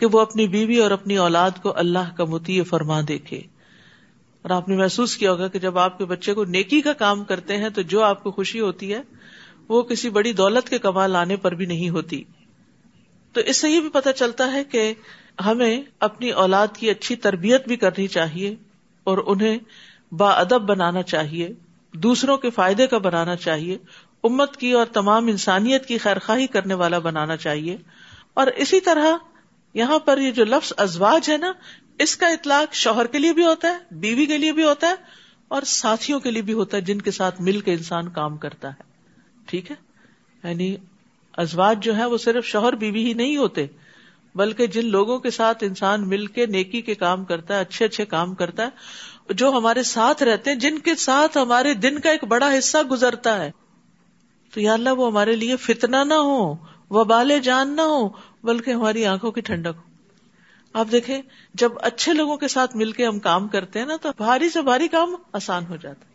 کہ 0.00 0.06
وہ 0.06 0.20
اپنی 0.20 0.48
بیوی 0.48 0.78
اور 0.78 0.90
اپنی 0.90 1.16
اولاد 1.16 1.50
کو 1.62 1.72
اللہ 1.76 2.14
کا 2.16 2.24
متی 2.24 2.62
فرما 2.62 3.00
دیکھے۔ 3.08 3.38
اور 4.42 4.50
آپ 4.50 4.68
نے 4.68 4.76
محسوس 4.76 5.16
کیا 5.16 5.32
ہوگا 5.32 5.48
کہ 5.48 5.58
جب 5.58 5.78
آپ 5.78 5.98
کے 5.98 6.04
بچے 6.04 6.34
کو 6.34 6.44
نیکی 6.44 6.80
کا 6.80 6.92
کام 6.92 7.24
کرتے 7.24 7.56
ہیں 7.56 7.68
تو 7.68 7.82
جو 7.82 8.02
آپ 8.02 8.22
کو 8.22 8.30
خوشی 8.30 8.60
ہوتی 8.60 8.94
ہے، 8.94 9.02
وہ 9.68 9.82
کسی 9.82 10.10
بڑی 10.10 10.32
دولت 10.32 10.68
کے 10.68 10.78
کمال 10.78 11.10
لانے 11.10 11.36
پر 11.36 11.54
بھی 11.54 11.66
نہیں 11.66 11.88
ہوتی۔ 11.88 12.24
تو 13.32 13.40
اس 13.40 13.56
سے 13.56 13.70
یہ 13.70 13.80
بھی 13.80 13.88
پتا 13.88 14.12
چلتا 14.12 14.52
ہے 14.52 14.64
کہ 14.64 14.94
ہمیں 15.46 15.82
اپنی 16.00 16.30
اولاد 16.30 16.68
کی 16.78 16.90
اچھی 16.90 17.16
تربیت 17.16 17.68
بھی 17.68 17.76
کرنی 17.76 18.06
چاہیے 18.06 18.54
اور 19.04 19.18
انہیں 19.26 19.58
با 20.12 20.30
ادب 20.30 20.62
بنانا 20.62 21.02
چاہیے۔ 21.02 21.48
دوسروں 21.94 22.36
کے 22.36 22.50
فائدے 22.50 22.86
کا 22.86 22.98
بنانا 22.98 23.36
چاہیے، 23.36 23.78
امت 24.24 24.56
کی 24.56 24.72
اور 24.72 24.86
تمام 24.86 25.26
انسانیت 25.26 25.86
کی 25.86 25.98
خیر 25.98 26.18
خواہی 26.18 26.46
کرنے 26.46 26.74
والا 26.74 26.98
بنانا 26.98 27.36
چاہیے۔ 27.36 27.76
اور 28.34 28.46
اسی 28.46 28.80
طرح 28.80 29.06
یہاں 29.74 29.98
پر 29.98 30.18
یہ 30.18 30.30
جو 30.30 30.44
لفظ 30.44 30.72
ازواج 30.76 31.30
ہے 31.30 31.36
نا، 31.36 31.52
اس 31.98 32.16
کا 32.16 32.26
اطلاق 32.26 32.74
شوہر 32.74 33.06
کے 33.06 33.18
لیے 33.18 33.32
بھی 33.32 33.44
ہوتا 33.44 33.68
ہے، 33.68 33.94
بیوی 33.94 34.26
کے 34.26 34.38
لیے 34.38 34.52
بھی 34.52 34.64
ہوتا 34.64 34.88
ہے، 34.88 34.94
اور 35.48 35.62
ساتھیوں 35.62 36.20
کے 36.20 36.30
لیے 36.30 36.42
بھی 36.42 36.52
ہوتا 36.52 36.76
ہے، 36.76 36.82
جن 36.82 37.00
کے 37.00 37.10
ساتھ 37.10 37.40
مل 37.40 37.60
کے 37.60 37.72
انسان 37.72 38.08
کام 38.08 38.36
کرتا 38.36 38.68
ہے۔ 38.68 38.82
ٹھیک 39.46 39.70
ہے؟ 39.70 39.76
یعنی 40.48 40.76
ازواج 41.32 41.84
جو 41.84 41.96
ہے، 41.96 42.04
وہ 42.04 42.18
صرف 42.18 42.44
شوہر، 42.44 42.72
بیوی 42.72 43.04
ہی 43.04 43.12
نہیں 43.12 43.36
ہوتے، 43.36 43.66
بلکہ 44.34 44.66
جن 44.66 44.86
لوگوں 44.86 45.18
کے 45.18 45.30
ساتھ 45.30 45.64
انسان 45.64 46.08
مل 46.08 46.26
کے 46.26 46.46
نیکی 46.46 46.80
کے 46.80 46.94
کام 46.94 47.24
کرتا 47.24 47.54
ہے، 47.54 47.60
اچھے 47.60 47.84
اچھے 47.84 48.04
کام 48.04 48.34
کرتا 48.34 48.62
ہے 48.62 48.68
جو 49.30 49.50
ہمارے 49.50 49.82
ساتھ 49.82 50.22
رہتے 50.22 50.50
ہیں، 50.50 50.58
جن 50.58 50.78
کے 50.78 50.94
ساتھ 50.94 51.38
ہمارے 51.38 51.74
دن 51.74 51.98
کا 51.98 52.10
ایک 52.10 52.24
بڑا 52.24 52.58
حصہ 52.58 52.78
گزرتا 52.78 53.44
ہے۔ 53.44 53.50
تو 54.54 54.60
یا 54.60 54.72
اللہ، 54.72 54.90
وہ 54.90 55.06
ہمارے 55.06 55.36
لیے 55.36 55.56
فتنا 55.56 56.04
نہ 56.04 56.14
ہو 56.14 56.54
وہ 56.90 57.04
بالے 57.04 57.38
جان 57.38 57.76
نہ 57.76 57.80
ہو، 57.80 58.08
بلکہ 58.42 58.70
ہماری 58.70 59.06
آنکھوں 59.06 59.32
کی 59.32 59.40
ٹھنڈک 59.40 59.76
ہو۔ 59.76 59.82
آپ 60.72 60.86
دیکھیں، 60.92 61.22
جب 61.54 61.72
اچھے 61.82 62.12
لوگوں 62.12 62.36
کے 62.36 62.48
ساتھ 62.48 62.76
مل 62.76 62.92
کے 62.92 63.06
ہم 63.06 63.18
کام 63.18 63.48
کرتے 63.48 63.78
ہیں 63.78 63.86
نا، 63.86 63.96
تو 63.96 64.08
بھاری 64.16 64.50
سے 64.50 64.62
بھاری 64.62 64.88
کام 64.88 65.14
آسان 65.32 65.64
ہو 65.68 65.76
جاتا 65.76 66.06
ہے۔ 66.06 66.14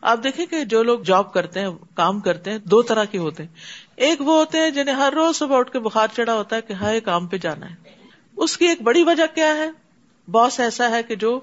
آپ 0.00 0.24
دیکھیں 0.24 0.46
کہ 0.46 0.64
جو 0.64 0.82
لوگ 0.82 0.98
جاب 0.98 1.32
کرتے 1.32 1.60
ہیں، 1.60 1.68
کام 1.94 2.20
کرتے 2.20 2.50
ہیں، 2.50 2.58
دو 2.58 2.82
طرح 2.82 3.04
کے 3.04 3.18
ہوتے 3.18 3.42
ہیں۔ 3.42 3.54
ایک 3.96 4.20
وہ 4.20 4.38
ہوتے 4.38 4.58
ہیں 4.58 4.70
جنہیں 4.70 4.94
ہر 4.94 5.12
روز 5.12 5.36
صبح 5.36 5.58
اٹھ 5.58 5.72
کے 5.72 5.78
بخار 5.78 6.08
چڑھا 6.16 6.34
ہوتا 6.34 6.56
ہے 6.56 6.60
کہ 6.62 6.72
ہائے، 6.72 7.00
کام 7.00 7.26
پہ 7.26 7.38
جانا 7.38 7.70
ہے۔ 7.70 7.74
اس 8.36 8.56
کی 8.56 8.66
ایک 8.66 8.82
بڑی 8.82 9.02
وجہ 9.02 9.34
کیا 9.34 9.54
ہے؟ 9.54 9.70
باس 10.30 10.60
ایسا 10.60 10.90
ہے 10.90 11.02
کہ 11.02 11.16
جو 11.16 11.40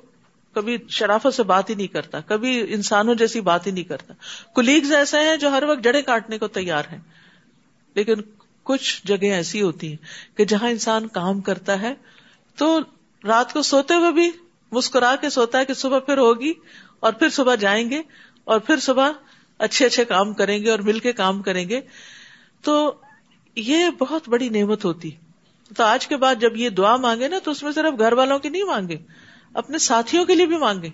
کبھی 0.54 0.78
شرافت 0.90 1.34
سے 1.34 1.44
بات 1.44 1.70
ہی 1.70 1.76
نہیں 1.76 1.88
کرتا، 1.88 2.20
کبھی 2.20 2.74
انسانوں 2.74 3.16
جیسی 3.16 3.42
بات 3.42 3.68
ہی 3.68 3.72
نہیں 3.72 3.84
کرتا۔ 3.84 4.14
کلیگز 4.56 4.92
ایسے 4.92 5.18
ہیں 5.20 5.38
جو 5.38 5.50
ہر 5.50 5.64
وقت 5.64 5.84
جڑے 5.84 6.02
کاٹنے 6.02 6.38
کو 6.38 6.48
تیار 6.48 6.84
ہیں، 6.92 7.00
لیکن 7.94 8.14
کچھ 8.64 9.08
جگہ 9.08 9.32
ایسی 9.32 9.62
ہوتی 9.62 9.90
ہیں 9.90 10.38
کہ 10.38 10.46
جہاں 10.46 10.70
انسان 10.70 11.08
کام 11.08 11.42
کرتا 11.42 11.82
ہے 11.82 11.94
تو 12.58 12.80
رات 13.24 13.54
کو 13.54 13.62
سوتے 13.62 13.94
ہوئے 13.94 14.12
بھی 14.12 14.32
مسکرا 14.72 15.16
کے 15.22 15.30
سوتا 15.30 15.60
ہے 15.60 15.66
کہ 15.66 15.74
صبح 15.74 16.00
پھر 16.00 16.18
ہوگی 16.18 16.54
اور 17.00 17.14
پھر 17.14 17.30
صبح 17.30 17.56
جائیں 17.56 17.90
گے 17.90 18.02
اور 18.44 18.60
پھر 18.60 18.78
صبح 18.78 19.12
اچھے 19.58 19.86
اچھے 19.86 20.06
کام 20.06 20.34
کریں 20.34 20.64
گے 20.64 20.72
اور 20.72 20.80
مل 20.80 21.00
کے 21.00 21.14
کام 21.14 21.42
کریں 21.42 21.70
گے۔ 21.70 21.82
تو 22.62 22.94
یہ 23.56 23.90
بہت 23.90 24.30
بڑی 24.30 24.50
نعمت 24.50 24.86
ہوتی۔ 24.86 25.12
تو 25.78 25.84
آج 25.84 26.08
کے 26.08 26.18
بعد 26.18 26.36
جب 26.36 26.58
یہ 26.58 26.70
دعا 26.70 26.96
مانگے 26.96 27.28
نا 27.28 27.40
تو 27.44 27.52
اس 27.52 27.64
میں 27.64 27.72
صرف 27.72 28.00
گھر 28.00 28.14
والوں 28.14 28.40
کی 28.40 28.50
نہیں 28.50 28.64
مانگے 28.64 28.98
اپنے 29.54 29.78
ساتھیوں 29.78 30.26
کے 30.26 30.36
لیے 30.36 30.46
بھی 30.46 30.58
مانگے 30.58 30.90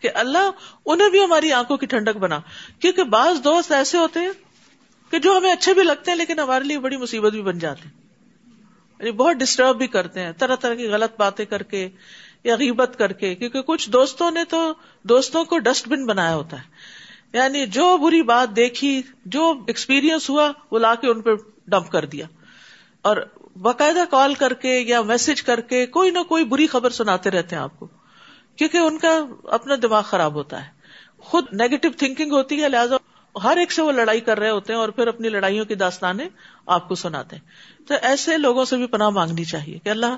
کہ 0.00 0.08
اللہ 0.14 0.50
انہیں 0.86 1.10
بھی 1.10 1.24
ہماری 1.24 1.52
آنکھوں 1.52 1.76
کی 1.76 1.86
ٹھنڈک 1.86 2.16
بنا۔ 2.16 2.40
کیونکہ 2.78 3.04
بعض 3.04 3.44
دوست 3.44 3.72
ایسے 3.72 3.98
ہوتے 3.98 4.20
ہیں 4.20 4.32
کہ 5.10 5.18
جو 5.18 5.36
ہمیں 5.36 5.52
اچھے 5.52 5.74
بھی 5.74 5.82
لگتے 5.82 6.10
ہیں 6.10 6.18
لیکن 6.18 6.38
ہمارے 6.38 6.64
لیے 6.64 6.78
بڑی 6.78 6.96
مصیبت 6.96 7.32
بھی 7.32 7.42
بن 7.42 7.58
جاتے 7.58 7.82
ہیں 7.84 8.08
یعنی 8.98 9.12
بہت 9.12 9.36
ڈسٹرب 9.36 9.76
بھی 9.76 9.86
کرتے 9.86 10.20
ہیں، 10.20 10.32
طرح 10.38 10.56
طرح 10.56 10.74
کی 10.74 10.86
غلط 10.86 11.12
باتیں 11.18 11.44
کر 11.44 11.62
کے 11.62 11.88
یا 12.44 12.54
غیبت 12.54 12.98
کر 12.98 13.12
کے۔ 13.12 13.34
کیونکہ 13.34 13.62
کچھ 13.62 13.90
دوستوں 13.90 14.30
نے 14.30 14.44
تو 14.44 14.74
دوستوں 15.02 15.44
کو 15.44 15.58
ڈسٹ 15.58 15.88
بن 15.88 16.06
بنایا 16.06 16.34
ہوتا 16.34 16.56
ہے۔ 16.56 16.62
یعنی 17.32 17.66
جو 17.66 17.96
بری 17.96 18.22
بات 18.22 18.56
دیکھی، 18.56 19.02
جو 19.24 19.54
ایکسپیرئنس 19.66 20.30
ہوا، 20.30 20.52
وہ 20.70 20.78
لا 20.78 20.94
کے 20.94 21.06
ان 21.06 21.22
پہ 21.22 21.30
ڈمپ 21.66 21.90
کر 21.90 22.04
دیا۔ 22.04 22.26
اور 23.02 23.16
باقاعدہ 23.60 24.04
کال 24.10 24.34
کر 24.34 24.52
کے 24.52 24.78
یا 24.80 25.02
میسج 25.02 25.42
کر 25.42 25.60
کے 25.60 25.86
کوئی 25.86 26.10
نہ 26.10 26.18
کوئی 26.22 26.44
بری 26.44 26.66
خبر 26.66 26.90
سناتے 26.90 27.30
رہتے 27.30 27.56
ہیں 27.56 27.62
آپ 27.62 27.78
کو، 27.78 27.88
کیونکہ 28.56 28.78
ان 28.78 28.98
کا 28.98 29.20
اپنا 29.44 29.74
دماغ 29.82 30.02
خراب 30.02 30.34
ہوتا 30.34 30.66
ہے۔ 30.66 30.70
خود 31.18 31.44
نیگیٹو 31.52 31.88
تھنکنگ 31.96 32.32
ہوتی 32.32 32.62
ہے، 32.62 32.68
لہٰذا 32.68 32.96
ہر 33.42 33.56
ایک 33.56 33.72
سے 33.72 33.82
وہ 33.82 33.92
لڑائی 33.92 34.20
کر 34.20 34.38
رہے 34.38 34.50
ہوتے 34.50 34.72
ہیں 34.72 34.80
اور 34.80 34.88
پھر 34.88 35.06
اپنی 35.06 35.28
لڑائیوں 35.28 35.64
کی 35.64 35.74
داستانیں 35.74 36.28
آپ 36.66 36.88
کو 36.88 36.94
سناتے 36.94 37.36
ہیں۔ 37.36 37.42
تو 37.88 37.94
ایسے 38.02 38.38
لوگوں 38.38 38.64
سے 38.64 38.76
بھی 38.76 38.86
پناہ 38.86 39.08
مانگنی 39.08 39.44
چاہیے 39.44 39.78
کہ 39.78 39.88
اللہ 39.88 40.16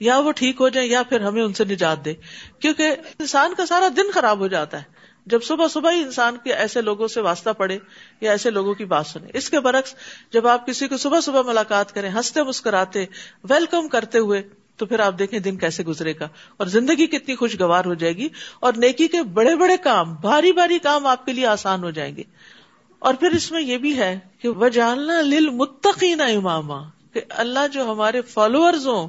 یا 0.00 0.18
وہ 0.18 0.32
ٹھیک 0.32 0.56
ہو 0.60 0.68
جائے 0.68 0.86
یا 0.86 1.02
پھر 1.02 1.20
ہمیں 1.20 1.42
ان 1.42 1.52
سے 1.52 1.64
نجات 1.64 2.04
دے، 2.04 2.14
کیونکہ 2.60 2.94
انسان 3.18 3.54
کا 3.56 3.66
سارا 3.66 3.88
دن 3.96 4.10
خراب 4.14 4.38
ہو 4.38 4.46
جاتا 4.46 4.78
ہے۔ 4.78 5.01
جب 5.26 5.42
صبح 5.42 5.68
صبح 5.68 5.92
ہی 5.92 6.02
انسان 6.02 6.36
کے 6.44 6.54
ایسے 6.54 6.82
لوگوں 6.82 7.08
سے 7.08 7.20
واسطہ 7.20 7.50
پڑے 7.50 7.78
یا 8.20 8.30
ایسے 8.30 8.50
لوگوں 8.50 8.74
کی 8.74 8.84
بات 8.84 9.06
سنے۔ 9.06 9.30
اس 9.34 9.50
کے 9.50 9.60
برعکس 9.60 9.94
جب 10.32 10.46
آپ 10.46 10.66
کسی 10.66 10.88
کو 10.88 10.96
صبح 10.96 11.20
صبح 11.20 11.42
ملاقات 11.42 11.94
کریں، 11.94 12.10
ہنستے 12.10 12.42
مسکراتے، 12.42 13.04
ویلکم 13.44 13.88
کرتے 13.88 14.18
ہوئے، 14.18 14.42
تو 14.76 14.86
پھر 14.86 15.00
آپ 15.00 15.18
دیکھیں 15.18 15.38
دن 15.38 15.56
کیسے 15.56 15.84
گزرے 15.84 16.12
گا 16.20 16.28
اور 16.56 16.66
زندگی 16.66 17.06
کتنی 17.06 17.34
خوشگوار 17.34 17.84
ہو 17.84 17.94
جائے 17.94 18.16
گی 18.16 18.28
اور 18.60 18.72
نیکی 18.76 19.08
کے 19.08 19.22
بڑے 19.22 19.56
بڑے 19.56 19.76
کام، 19.76 20.14
بھاری 20.14 20.52
بھاری 20.52 20.78
کام 20.78 21.06
آپ 21.06 21.26
کے 21.26 21.32
لیے 21.32 21.46
آسان 21.46 21.82
ہو 21.82 21.90
جائیں 21.90 22.16
گے۔ 22.16 22.22
اور 22.98 23.14
پھر 23.14 23.30
اس 23.30 23.52
میں 23.52 23.62
یہ 23.62 23.78
بھی 23.78 23.96
ہے 23.96 24.18
کہ 24.38 24.48
وہ 24.48 24.68
جاننا 24.68 25.20
لل 25.20 25.50
متقین 25.50 26.20
اماما، 26.20 26.82
کہ 27.12 27.20
اللہ 27.28 27.66
جو 27.72 27.92
ہمارے 27.92 28.22
فالوورز 28.22 28.86
ہوں، 28.86 29.08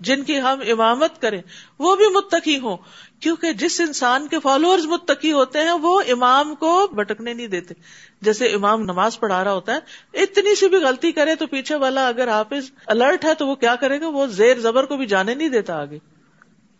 جن 0.00 0.24
کی 0.24 0.40
ہم 0.40 0.60
امامت 0.68 1.20
کریں، 1.20 1.42
وہ 1.78 1.96
بھی 1.96 2.04
متقی 2.06 2.58
ہوں۔ 2.58 2.76
کیونکہ 3.20 3.52
جس 3.52 3.80
انسان 3.80 4.28
کے 4.28 4.40
فالوورز 4.40 4.86
متقی 4.86 5.32
ہوتے 5.32 5.58
ہیں، 5.58 5.72
وہ 5.72 6.02
امام 6.08 6.54
کو 6.54 6.86
بٹکنے 6.92 7.34
نہیں 7.34 7.46
دیتے۔ 7.46 7.74
جیسے 8.22 8.46
امام 8.46 8.82
نماز 8.82 9.20
پڑھا 9.20 9.44
رہا 9.44 9.52
ہوتا 9.52 9.74
ہے، 9.74 9.78
اتنی 10.22 10.54
سی 10.54 10.68
بھی 10.68 10.78
غلطی 10.78 11.12
کرے 11.12 11.34
تو 11.34 11.46
پیچھے 11.46 11.74
والا 11.74 12.08
اگر 12.08 12.28
حافظ 12.28 12.70
الرٹ 12.86 13.24
ہے 13.24 13.34
تو 13.34 13.46
وہ 13.46 13.54
کیا 13.54 13.76
کرے 13.76 14.00
گا؟ 14.00 14.08
وہ 14.08 14.26
زیر 14.26 14.58
زبر 14.58 14.84
کو 14.84 14.96
بھی 14.96 15.06
جانے 15.06 15.34
نہیں 15.34 15.48
دیتا 15.48 15.82
آگے۔ 15.82 15.98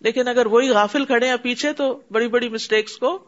لیکن 0.00 0.28
اگر 0.28 0.46
وہی 0.46 0.70
غافل 0.70 1.04
کھڑے 1.04 1.28
ہیں 1.28 1.36
پیچھے 1.36 1.72
تو 1.72 2.00
بڑی 2.10 2.28
بڑی 2.28 2.48
مسٹیکس 2.48 2.96
کو 2.96 3.18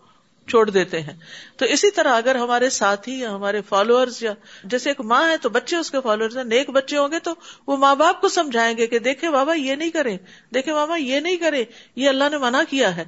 چھوڑ 0.50 0.70
دیتے 0.70 1.00
ہیں۔ 1.00 1.12
تو 1.56 1.64
اسی 1.64 1.90
طرح 1.90 2.16
اگر 2.16 2.34
ہمارے 2.34 2.70
ساتھی 2.70 3.18
یا 3.20 3.34
ہمارے 3.34 3.60
فالوئرز 3.68 4.22
یا 4.22 4.34
جیسے 4.64 4.90
ایک 4.90 5.00
ماں 5.00 5.30
ہے 5.30 5.36
تو 5.36 5.48
بچے 5.48 5.76
اس 5.76 5.90
کے 5.90 5.98
فالوئرز 6.04 6.36
ہیں۔ 6.36 6.44
نیک 6.44 6.70
بچے 6.70 6.96
ہوں 6.96 7.08
گے 7.12 7.18
تو 7.18 7.34
وہ 7.66 7.76
ماں 7.76 7.94
باپ 7.94 8.20
کو 8.20 8.28
سمجھائیں 8.28 8.76
گے 8.76 8.86
کہ 8.86 8.98
دیکھے 8.98 9.30
بابا 9.30 9.54
یہ 9.54 9.74
نہیں 9.74 9.90
کرے 9.90 10.16
دیکھے 10.54 10.72
بابا 10.72 10.96
یہ 10.96 11.20
نہیں 11.20 11.36
کرے 11.36 11.64
یہ 11.96 12.08
اللہ 12.08 12.24
نے 12.30 12.38
منع 12.38 12.62
کیا 12.70 12.96
ہے۔ 12.96 13.04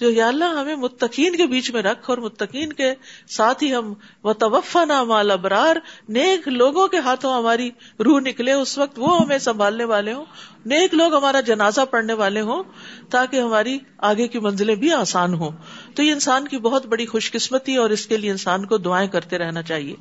جو 0.00 0.10
یا 0.10 0.28
اللہ 0.28 0.44
ہمیں 0.44 0.76
متقین 0.76 1.36
کے 1.36 1.46
بیچ 1.46 1.70
میں 1.70 1.82
رکھ 1.82 2.10
اور 2.10 2.18
متقین 2.18 2.72
کے 2.72 2.94
ساتھ 3.28 3.64
ہی 3.64 3.74
ہم 3.74 3.94
و 4.24 4.32
توفا 4.32 4.84
نہ 4.84 5.04
مال 5.04 5.30
ابرار 5.30 5.76
نیک 6.08 6.48
لوگوں 6.48 6.88
کے 6.88 6.98
ہاتھوں 6.98 7.38
ہماری 7.38 7.70
روح 8.04 8.20
نکلے 8.20 8.52
اس 8.52 8.78
وقت، 8.78 8.98
وہ 8.98 9.22
ہمیں 9.22 9.38
سنبھالنے 9.38 9.84
والے 9.84 10.12
ہوں۔ 10.12 10.24
نیک 10.66 10.94
لوگ 10.94 11.14
ہمارا 11.14 11.40
جنازہ 11.40 11.80
پڑھنے 11.90 12.12
والے 12.12 12.40
ہوں، 12.40 12.62
تاکہ 13.10 13.40
ہماری 13.40 13.78
آگے 13.98 14.28
کی 14.28 14.38
منزلیں 14.38 14.74
بھی 14.74 14.92
آسان 14.92 15.34
ہوں۔ 15.34 15.50
تو 15.94 16.02
یہ 16.02 16.12
انسان 16.12 16.48
کی 16.48 16.58
بہت 16.58 16.86
بڑی 16.86 17.06
خوش 17.06 17.32
قسمتی 17.32 17.76
اور 17.76 17.90
اس 17.90 18.06
کے 18.06 18.16
لیے 18.16 18.30
انسان 18.30 18.66
کو 18.66 18.78
دعائیں 18.78 19.08
کرتے 19.08 19.38
رہنا 19.38 19.62
چاہیے۔ 19.62 19.94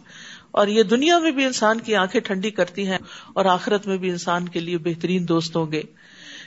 اور 0.52 0.68
یہ 0.68 0.84
دنیا 0.84 1.20
میں 1.20 1.32
بھی 1.32 1.46
انسان 1.46 1.80
کی 1.80 1.96
آنکھیں 1.96 2.22
ٹھنڈی 2.22 2.50
کرتی 2.50 2.88
ہیں 2.88 2.98
اور 3.34 3.46
آخرت 3.46 3.88
میں 3.88 3.98
بھی 3.98 4.10
انسان 4.10 4.50
کے 4.50 4.60
لیے 4.60 4.78
بہترین 4.78 5.28
دوست 5.28 5.56
ہوں 5.56 5.72
گے۔ 5.72 5.82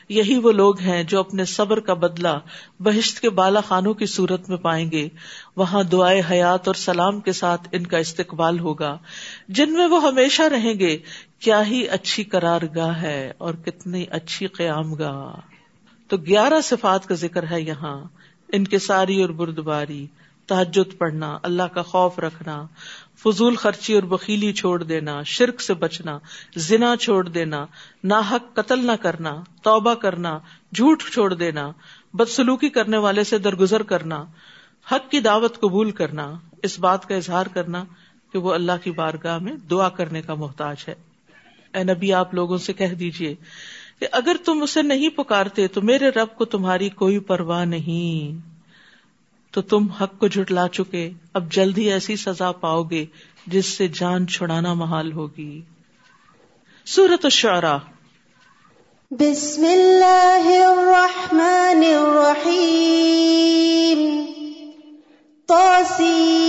یہی 0.09 0.37
وہ 0.37 0.53
لوگ 0.53 0.81
ہیں 0.81 1.03
جو 1.03 1.21
اپنے 1.21 1.45
صبر 1.45 1.81
کا 1.81 1.95
بدلہ 1.95 2.39
بہشت 2.81 3.21
کے 3.21 3.31
بالا 3.31 3.61
خانوں 3.61 3.95
کی 3.95 4.07
صورت 4.07 4.49
میں 4.49 4.57
پائیں 4.57 4.91
گے۔ 4.91 5.09
وہاں 5.57 5.83
دعائیں 5.83 6.23
حیات 6.31 6.67
اور 6.67 6.75
سلام 6.75 7.21
کے 7.21 7.33
ساتھ 7.33 7.69
ان 7.73 7.87
کا 7.87 7.99
استقبال 7.99 8.59
ہوگا۔ 8.59 8.99
جن 9.49 9.73
میں 9.73 9.87
وہ 9.87 10.03
ہمیشہ 10.03 10.43
رہیں 10.43 10.75
گے، 10.75 10.99
کیا 11.39 11.67
ہی 11.67 11.89
اچھی 11.89 12.25
قرار 12.25 12.61
گاہ 12.77 13.03
ہے 13.03 13.33
اور 13.39 13.55
کتنی 13.55 14.05
اچھی 14.11 14.47
قیام 14.47 14.95
گاہ 14.95 15.41
تو 16.09 16.17
گیارہ 16.17 16.61
صفات 16.61 17.07
کا 17.07 17.15
ذکر 17.15 17.45
ہے 17.51 17.61
یہاں۔ 17.61 18.05
ان 18.53 18.65
کے 18.65 18.79
ساری 18.79 19.23
اور 19.23 19.31
بردباری 19.31 20.07
تحجد 20.47 20.99
پڑھنا، 20.99 21.39
اللہ 21.43 21.63
کا 21.63 21.83
خوف 21.83 22.19
رکھنا۔ 22.19 22.67
فضول 23.16 23.56
خرچی 23.56 23.94
اور 23.94 24.02
بکیلی 24.02 24.52
چھوڑ 24.52 24.82
دینا، 24.82 25.23
شرک 25.23 25.61
سے 25.61 25.75
بچنا، 25.75 26.18
زنا 26.56 26.94
چھوڑ 27.00 27.28
دینا، 27.28 27.66
ناحق 28.04 28.54
قتل 28.54 28.87
نہ 28.87 28.92
کرنا، 28.92 29.42
توبہ 29.62 29.94
کرنا، 29.94 30.38
جھوٹ 30.75 31.02
چھوڑ 31.12 31.35
دینا، 31.35 31.70
بدسلوکی 32.14 32.68
کرنے 32.68 32.96
والے 32.96 33.25
سے 33.25 33.38
درگزر 33.38 33.82
کرنا، 33.82 34.25
حق 34.92 35.11
کی 35.11 35.20
دعوت 35.20 35.61
قبول 35.61 35.90
کرنا، 35.90 36.35
اس 36.62 36.78
بات 36.78 37.08
کا 37.08 37.14
اظہار 37.14 37.46
کرنا 37.46 37.85
کہ 38.32 38.38
وہ 38.38 38.54
اللہ 38.54 38.73
کی 38.85 38.90
بارگاہ 38.90 39.38
میں 39.38 39.52
دعا 39.70 39.88
کرنے 39.88 40.23
کا 40.23 40.35
محتاج 40.35 40.76
ہے۔ 40.88 40.94
اے 41.75 41.85
نبی، 41.85 42.12
آپ 42.12 42.35
لوگوں 42.35 42.58
سے 42.58 42.73
کہہ 42.73 42.94
دیجیے 42.94 43.35
کہ 44.00 44.06
اگر 44.12 44.37
تم 44.44 44.62
اسے 44.62 44.82
نہیں 44.82 45.08
پکارتے 45.08 45.68
تو 45.68 45.82
میرے 45.82 46.08
رب 46.08 46.35
کو 46.35 46.44
تمہاری 46.44 46.88
کوئی 46.88 47.18
پرواہ 47.18 47.64
نہیں۔ 47.64 48.56
تو 49.57 49.63
تم 49.63 49.89
حق 49.89 50.19
کو 50.19 50.29
جھٹلا 50.29 50.69
چکے۔ 50.69 51.11
اب 51.35 51.53
جلدی 51.53 51.93
ایسی 51.93 52.17
سزا 52.17 52.53
پاؤ 52.53 52.83
گے 52.83 53.07
جس 53.47 53.67
سے 53.67 53.89
جان 53.89 54.27
چھڑانا 54.27 54.75
محال 54.75 55.13
ہوگی۔ 55.13 55.61
سورت 56.87 57.25
الشعراء۔ 57.25 57.77
بسم 59.11 59.65
اللہ 59.65 60.47
الرحمن 60.47 61.83
الرحیم۔ 61.95 64.25
توسیم 65.49 66.46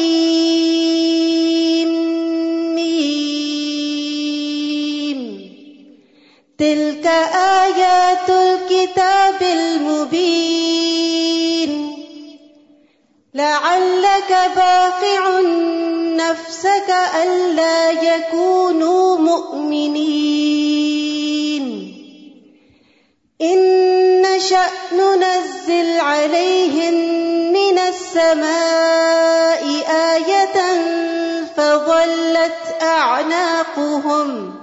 لعلك 13.67 14.31
باقع 14.55 15.41
نفسك 16.15 16.89
ألا 17.23 17.91
يكونوا 17.91 19.17
مؤمنين. 19.17 20.37
إن 23.41 23.57
نشأ 24.21 24.69
ننزل 24.93 25.99
عليهم 25.99 26.93
من 27.53 27.79
السماء 27.79 29.63
آية 30.15 30.57
فظلت 31.57 32.81
أعناقهم 32.81 34.53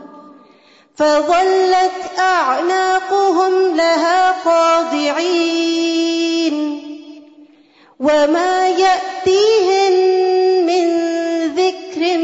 فظلت 0.97 2.19
أعناقهم 2.19 3.77
لها 3.77 4.33
خاضعين 4.45 6.24
وما 8.05 8.69
يأتيهم 8.69 9.93
من 10.67 10.87
ذكر 11.57 12.19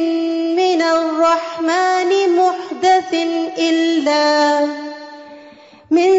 من 0.56 0.82
الرحمن 0.82 2.10
محدث 2.28 3.14
إلا 3.58 4.66
من 5.90 6.10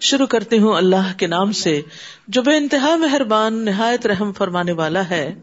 شروع 0.00 0.26
کرتے 0.26 0.58
ہوں 0.58 0.74
اللہ 0.74 1.12
کے 1.16 1.26
نام 1.26 1.52
سے، 1.52 1.82
جو 2.28 2.42
بے 2.42 2.56
انتہا 2.56 2.96
مہربان، 2.96 3.64
نہایت 3.64 4.06
رحم 4.06 4.32
فرمانے 4.32 4.72
والا 4.72 5.10
ہے۔ 5.10 5.34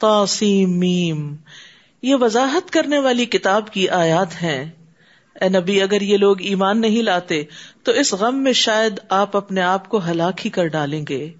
تاسیم 0.00 0.78
میم۔ 0.78 1.36
یہ 2.02 2.14
وضاحت 2.14 2.70
کرنے 2.70 2.98
والی 2.98 3.26
کتاب 3.26 3.72
کی 3.72 3.88
آیات 3.88 4.42
ہیں۔ 4.42 4.70
اے 5.40 5.48
نبی، 5.48 5.82
اگر 5.82 6.00
یہ 6.00 6.16
لوگ 6.16 6.40
ایمان 6.40 6.80
نہیں 6.80 7.02
لاتے، 7.02 7.44
تو 7.82 7.92
اس 7.92 8.14
غم 8.14 8.42
میں 8.42 8.52
شاید 8.52 8.92
آپ 9.08 9.36
اپنے 9.36 9.60
آپ 9.60 9.88
کو 9.88 10.00
ہلاک 10.10 10.44
ہی 10.44 10.50
کر 10.50 10.66
ڈالیں 10.66 11.04
گے۔ 11.08 11.30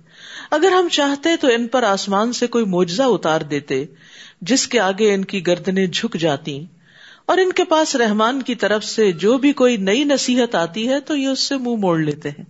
اگر 0.51 0.73
ہم 0.73 0.89
چاہتے 0.89 1.29
تو 1.41 1.49
ان 1.49 1.67
پر 1.67 1.83
آسمان 1.83 2.33
سے 2.33 2.47
کوئی 2.47 2.65
موجزہ 2.65 3.03
اتار 3.03 3.41
دیتے، 3.41 3.85
جس 4.41 4.69
کے 4.69 4.81
آگے 4.81 5.15
ان 5.15 5.25
کی 5.25 5.47
گردنیں 5.47 5.87
جھک 5.87 6.17
جاتی۔ 6.17 6.67
اور 7.27 7.39
ان 7.39 7.53
کے 7.53 7.65
پاس 7.65 7.97
رحمان 7.97 8.43
کی 8.43 8.55
طرف 8.55 8.85
سے 8.85 9.13
جو 9.13 9.39
بھی 9.39 9.53
کوئی 9.53 9.77
نئی 9.77 10.05
نصیحت 10.05 10.55
آتی 10.55 10.89
ہے، 10.89 11.01
تو 11.01 11.17
یہ 11.17 11.29
اس 11.29 11.41
سے 11.41 11.55
منہ 11.55 11.65
مو 11.65 11.77
موڑ 11.77 11.99
لیتے 11.99 12.29
ہیں۔ 12.29 12.45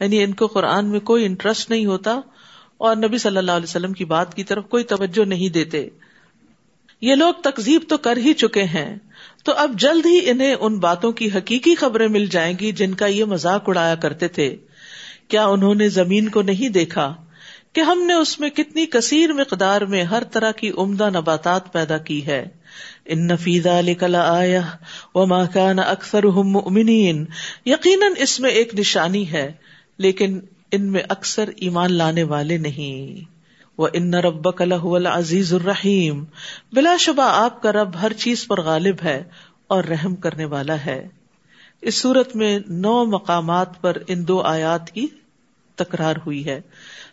یعنی 0.00 0.22
ان 0.22 0.34
کو 0.34 0.46
قرآن 0.46 0.86
میں 0.86 1.00
کوئی 1.00 1.24
انٹرسٹ 1.24 1.70
نہیں 1.70 1.86
ہوتا 1.86 2.20
اور 2.78 2.96
نبی 2.96 3.18
صلی 3.18 3.36
اللہ 3.36 3.52
علیہ 3.52 3.64
وسلم 3.64 3.92
کی 3.92 4.04
بات 4.04 4.34
کی 4.34 4.44
طرف 4.44 4.64
کوئی 4.68 4.84
توجہ 4.84 5.24
نہیں 5.24 5.48
دیتے۔ 5.48 5.88
یہ 7.00 7.14
لوگ 7.14 7.34
تقزیب 7.42 7.82
تو 7.88 7.98
کر 7.98 8.16
ہی 8.16 8.34
چکے 8.34 8.64
ہیں۔ 8.64 8.96
تو 9.44 9.52
اب 9.52 9.72
جلد 9.78 10.06
ہی 10.06 10.30
انہیں 10.30 10.54
ان 10.60 10.78
باتوں 10.78 11.12
کی 11.12 11.28
حقیقی 11.34 11.74
خبریں 11.74 12.08
مل 12.08 12.26
جائیں 12.26 12.54
گی 12.60 12.72
جن 12.72 12.94
کا 12.94 13.06
یہ 13.06 13.24
مذاق 13.24 13.68
اڑایا 13.68 13.94
کرتے 13.94 14.28
تھے۔ 14.28 14.56
کیا 15.28 15.44
انہوں 15.44 15.74
نے 15.74 15.88
زمین 15.88 16.28
کو 16.28 16.42
نہیں 16.42 16.68
دیکھا 16.68 17.14
کہ 17.72 17.80
ہم 17.80 18.02
نے 18.06 18.14
اس 18.14 18.40
میں 18.40 18.50
کتنی 18.50 18.86
کثیر 18.86 19.32
مقدار 19.32 19.82
میں 19.82 20.02
ہر 20.02 20.24
طرح 20.24 20.50
کی 20.50 20.70
عمدہ 20.78 21.10
نباتات 21.10 21.72
پیدا 21.72 21.98
کی 21.98 22.26
ہے؟ 22.26 22.48
ان 23.04 23.26
نفیزہ 23.26 23.68
لکلا 23.68 24.38
آیا 24.38 24.60
و 25.14 25.26
ماکان 25.26 25.78
اکثر 25.78 26.24
مؤمنین۔ 26.24 27.24
یقیناً 27.66 28.12
اس 28.16 28.40
میں 28.40 28.50
ایک 28.50 28.74
نشانی 28.74 29.32
ہے، 29.32 29.52
لیکن 29.98 30.40
ان 30.72 30.92
میں 30.92 31.02
اکثر 31.08 31.50
ایمان 31.56 31.92
لانے 31.92 32.22
والے 32.22 32.56
نہیں۔ 32.56 33.33
وہ 33.78 33.88
ان 33.92 34.14
رب 34.14 34.48
العزیز 34.62 35.54
الرحیم 35.54 36.24
بلا 36.72 36.96
شبہ 36.98 37.22
آپ 37.22 37.62
کا 37.62 37.72
رب 37.72 38.02
ہر 38.02 38.12
چیز 38.12 38.46
پر 38.46 38.60
غالب 38.60 38.96
ہے 39.04 39.24
اور 39.66 39.84
رحم 39.84 40.14
کرنے 40.14 40.44
والا 40.44 40.76
ہے۔ 40.86 41.08
اس 41.82 41.94
صورت 41.94 42.36
میں 42.36 42.58
نو 42.68 43.04
مقامات 43.04 43.80
پر 43.80 43.96
ان 44.06 44.28
دو 44.28 44.40
آیات 44.40 44.90
کی 44.90 45.06
تکرار 45.74 46.14
ہوئی 46.26 46.46
ہے۔ 46.46 46.60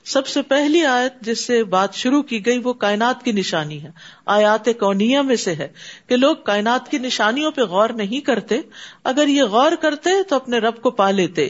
سب 0.05 0.27
سے 0.27 0.41
پہلی 0.41 0.85
آیت 0.85 1.21
جس 1.21 1.45
سے 1.45 1.63
بات 1.63 1.93
شروع 1.93 2.21
کی 2.21 2.45
گئی 2.45 2.57
وہ 2.57 2.73
کائنات 2.73 3.23
کی 3.23 3.31
نشانی 3.31 3.83
ہے۔ 3.83 3.89
آیات 4.25 4.65
کونیا 4.65 5.21
میں 5.21 5.35
سے 5.35 5.55
ہے 5.55 5.67
کہ 6.07 6.15
لوگ 6.15 6.35
کائنات 6.35 6.91
کی 6.91 6.97
نشانیوں 6.97 7.51
پہ 7.51 7.61
غور 7.61 7.89
نہیں 7.89 8.21
کرتے۔ 8.21 8.59
اگر 9.03 9.27
یہ 9.27 9.43
غور 9.43 9.71
کرتے 9.81 10.09
تو 10.23 10.35
اپنے 10.35 10.57
رب 10.57 10.81
کو 10.81 10.91
پا 10.91 11.11
لیتے۔ 11.11 11.49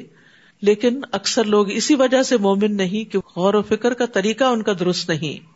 لیکن 0.61 1.01
اکثر 1.11 1.43
لوگ 1.43 1.71
اسی 1.71 1.95
وجہ 1.95 2.23
سے 2.23 2.37
مومن 2.37 2.77
نہیں 2.77 3.11
کہ 3.11 3.19
غور 3.19 3.53
و 3.53 3.61
فکر 3.61 3.93
کا 3.93 4.05
طریقہ 4.05 4.43
ان 4.43 4.61
کا 4.61 4.73
درست 4.79 5.09
نہیں۔ 5.09 5.51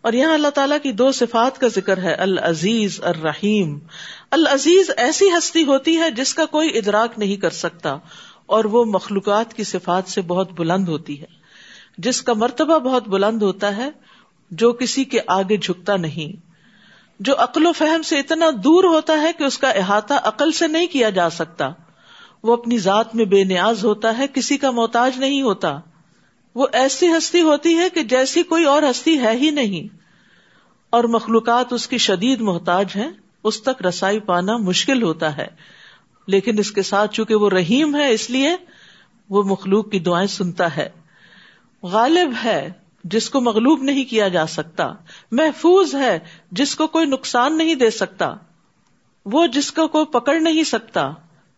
اور 0.00 0.12
یہاں 0.12 0.34
اللہ 0.34 0.48
تعالیٰ 0.48 0.78
کی 0.82 0.92
دو 0.92 1.12
صفات 1.12 1.58
کا 1.58 1.68
ذکر 1.68 1.98
ہے، 1.98 2.12
العزیز 2.12 3.00
الرحیم۔ 3.02 3.78
العزیز 4.30 4.90
ایسی 4.96 5.28
ہستی 5.38 5.64
ہوتی 5.64 5.96
ہے 5.96 6.10
جس 6.10 6.34
کا 6.34 6.44
کوئی 6.46 6.78
ادراک 6.78 7.18
نہیں 7.18 7.36
کر 7.36 7.50
سکتا، 7.50 7.96
اور 8.46 8.64
وہ 8.64 8.84
مخلوقات 8.84 9.54
کی 9.54 9.64
صفات 9.64 10.08
سے 10.08 10.22
بہت 10.22 10.52
بلند 10.52 10.88
ہوتی 10.88 11.20
ہے۔ 11.20 11.26
جس 11.98 12.22
کا 12.22 12.32
مرتبہ 12.32 12.78
بہت 12.78 13.08
بلند 13.08 13.42
ہوتا 13.42 13.76
ہے، 13.76 13.90
جو 14.50 14.72
کسی 14.72 15.04
کے 15.04 15.18
آگے 15.26 15.56
جھکتا 15.56 15.96
نہیں۔ 15.96 16.48
جو 17.20 17.34
عقل 17.38 17.66
و 17.66 17.72
فہم 17.72 18.02
سے 18.02 18.18
اتنا 18.18 18.46
دور 18.64 18.84
ہوتا 18.84 19.20
ہے 19.20 19.30
کہ 19.38 19.44
اس 19.44 19.58
کا 19.58 19.70
احاطہ 19.70 20.14
عقل 20.14 20.52
سے 20.52 20.66
نہیں 20.66 20.86
کیا 20.86 21.10
جا 21.10 21.30
سکتا۔ 21.30 21.70
وہ 22.42 22.52
اپنی 22.52 22.78
ذات 22.78 23.14
میں 23.14 23.24
بے 23.24 23.44
نیاز 23.44 23.84
ہوتا 23.84 24.18
ہے، 24.18 24.26
کسی 24.28 24.56
کا 24.56 24.70
محتاج 24.70 25.18
نہیں 25.18 25.42
ہوتا۔ 25.42 25.80
وہ 26.54 26.66
ایسی 26.72 27.06
ہستی 27.06 27.40
ہوتی 27.40 27.76
ہے 27.76 27.90
کہ 27.90 28.02
جیسی 28.02 28.42
کوئی 28.42 28.64
اور 28.64 28.82
ہستی 28.82 29.18
ہے 29.18 29.36
ہی 29.36 29.50
نہیں۔ 29.50 29.96
اور 30.90 31.04
مخلوقات 31.04 31.72
اس 31.72 31.88
کی 31.88 31.98
شدید 31.98 32.40
محتاج 32.40 32.86
ہیں، 32.96 33.08
اس 33.44 33.62
تک 33.62 33.86
رسائی 33.86 34.20
پانا 34.20 34.56
مشکل 34.56 35.02
ہوتا 35.02 35.36
ہے۔ 35.36 35.46
لیکن 36.26 36.58
اس 36.58 36.72
کے 36.72 36.82
ساتھ 36.82 37.14
چونکہ 37.14 37.34
وہ 37.34 37.50
رحیم 37.50 37.96
ہے، 37.96 38.12
اس 38.12 38.30
لیے 38.30 38.56
وہ 39.30 39.42
مخلوق 39.42 39.90
کی 39.90 39.98
دعائیں 39.98 40.26
سنتا 40.26 40.76
ہے۔ 40.76 40.88
غالب 41.82 42.32
ہے، 42.44 42.72
جس 43.04 43.30
کو 43.30 43.40
مغلوب 43.40 43.82
نہیں 43.82 44.04
کیا 44.04 44.28
جا 44.28 44.46
سکتا۔ 44.46 44.92
محفوظ 45.30 45.94
ہے، 45.94 46.18
جس 46.50 46.74
کو 46.74 46.86
کوئی 46.86 47.06
نقصان 47.06 47.58
نہیں 47.58 47.74
دے 47.74 47.90
سکتا۔ 47.90 48.34
وہ 49.26 49.46
جس 49.46 49.72
کو 49.72 49.88
کوئی 49.88 50.06
پکڑ 50.06 50.40
نہیں 50.40 50.62
سکتا۔ 50.62 51.10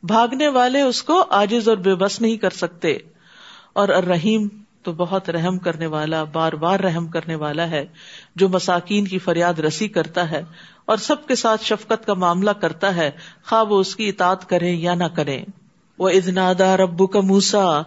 بھاگنے 0.02 0.48
والے 0.48 0.80
اس 0.80 1.02
کو 1.02 1.24
آجز 1.30 1.68
اور 1.68 1.76
بے 1.76 1.94
بس 1.94 2.20
نہیں 2.20 2.36
کر 2.36 2.50
سکتے۔ 2.50 2.98
اور 3.72 3.88
الرحیم 3.88 4.48
تو 4.82 4.92
بہت 4.92 5.30
رحم 5.30 5.58
کرنے 5.58 5.86
والا، 5.86 6.24
بار 6.24 6.52
بار 6.52 6.80
رحم 6.80 7.06
کرنے 7.06 7.34
والا 7.34 7.70
ہے، 7.70 7.86
جو 8.36 8.48
مساکین 8.48 9.04
کی 9.04 9.18
فریاد 9.18 9.58
رسی 9.58 9.88
کرتا 9.88 10.30
ہے 10.30 10.44
اور 10.84 10.96
سب 10.96 11.26
کے 11.26 11.34
ساتھ 11.34 11.64
شفقت 11.64 12.06
کا 12.06 12.14
معاملہ 12.14 12.50
کرتا 12.50 12.96
ہے۔ 12.96 13.10
خواہ 13.46 13.64
وہ 13.64 13.80
اس 13.80 13.96
کی 13.96 14.08
اطاعت 14.08 14.48
کریں 14.48 14.76
یا 14.76 14.94
نہ 14.94 15.04
کریں۔ 15.04 15.44
وہ 15.98 16.08
ادنادا 16.08 16.76
ربو 16.76 17.06
کا 17.06 17.20
موسا 17.20 17.82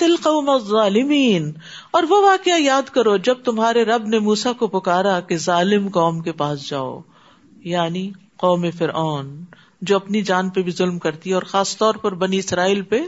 قوم 0.00 0.58
ظالمین 0.58 1.52
اور 1.90 2.02
وہ 2.08 2.22
واقعہ 2.22 2.60
یاد 2.60 2.90
کرو 2.90 3.16
جب 3.16 3.34
تمہارے 3.44 3.84
رب 3.84 4.06
نے 4.06 4.18
موسا 4.18 4.52
کو 4.52 4.66
پکارا 4.66 5.20
کہ 5.20 5.36
ظالم 5.36 5.88
قوم 5.88 6.20
کے 6.20 6.32
پاس 6.32 6.68
جاؤ 6.68 7.00
یعنی 7.56 8.10
قوم 8.36 8.70
فرعون۔ 8.70 9.44
جو 9.80 9.96
اپنی 9.96 10.22
جان 10.22 10.50
پہ 10.50 10.62
بھی 10.62 10.72
ظلم 10.72 10.98
کرتی 10.98 11.30
ہے 11.30 11.34
اور 11.34 11.42
خاص 11.42 11.76
طور 11.76 11.94
پر 11.94 12.14
بنی 12.14 12.38
اسرائیل 12.38 12.82
پہ 12.82 13.00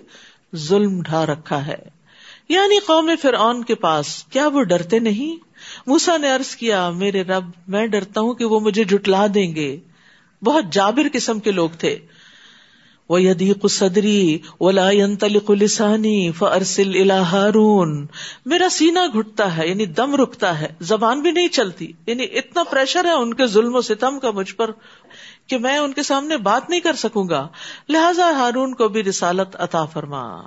ظلم 0.57 1.02
ڈھا 1.02 1.26
رکھا 1.26 1.66
ہے۔ 1.66 1.98
یعنی 2.48 2.78
قوم 2.78 3.11
فرعون 3.22 3.64
کے 3.64 3.74
پاس 3.74 4.24
کیا 4.24 4.48
وہ 4.48 4.62
ڈرتے 4.62 4.98
نہیں؟ 4.98 5.37
موسا 5.87 6.16
نے 6.16 6.33
ارض 6.33 6.57
کیا، 6.57 6.90
میرے 6.90 7.22
رب، 7.22 7.44
میں 7.68 7.87
ڈرتا 7.87 8.20
ہوں 8.20 8.35
کہ 8.35 8.44
وہ 8.44 8.61
مجھے 8.61 8.85
جٹلا 8.85 9.26
دیں 9.35 9.54
گے۔ 9.54 9.81
بہت 10.44 10.64
جابر 10.72 11.02
قسم 11.12 11.40
کے 11.40 11.50
لوگ 11.50 11.70
تھے۔ 11.78 11.98
وہ 13.09 13.22
یدیق 13.22 13.66
صدری 13.70 14.38
ولا 14.61 14.90
ينطلق 14.90 15.50
لسانی 15.50 16.33
فارسل 16.33 16.88
الى 16.88 17.18
هارون۔ 17.33 18.07
میرا 18.46 18.68
سینہ 18.68 18.98
گھٹتا 19.14 19.57
ہے 19.57 19.68
یعنی 19.68 19.87
دم 19.87 20.14
رکتا 20.14 20.61
ہے۔ 20.61 20.66
زبان 20.81 21.20
بھی 21.20 21.31
نہیں 21.31 21.48
چلتی 21.48 21.92
یعنی 22.07 22.22
اتنا 22.22 22.62
پریشر 22.62 23.04
ہے 23.04 23.12
ان 23.12 23.35
کے 23.35 23.46
ظلم 23.46 23.74
و 23.74 23.81
ستم 23.81 24.20
کا 24.20 24.31
مجھ 24.31 24.54
پر۔ 24.54 24.70
کہ 25.49 25.59
میں 25.59 25.79
ان 25.79 25.93
کے 25.93 26.03
سامنے 26.03 26.37
بات 26.37 26.71
نہیں 26.71 26.81
کر 26.81 26.93
سکوں 26.93 27.29
گا۔ 27.29 27.49
لہذا 27.89 28.31
ہارون 28.31 28.75
کو 28.75 28.89
بھی 28.89 29.05
رسالت 29.05 29.57
عطا 29.59 29.85
فرما۔ 29.85 30.43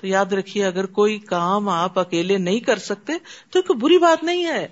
تو 0.00 0.06
یاد 0.06 0.32
رکھیے، 0.32 0.66
اگر 0.66 0.86
کوئی 0.86 1.18
کام 1.18 1.68
آپ 1.68 1.98
اکیلے 1.98 2.38
نہیں 2.38 2.60
کر 2.60 2.78
سکتے 2.78 3.12
تو 3.50 3.62
کوئی 3.62 3.78
بری 3.78 3.98
بات 3.98 4.24
نہیں 4.24 4.44
ہے۔ 4.44 4.68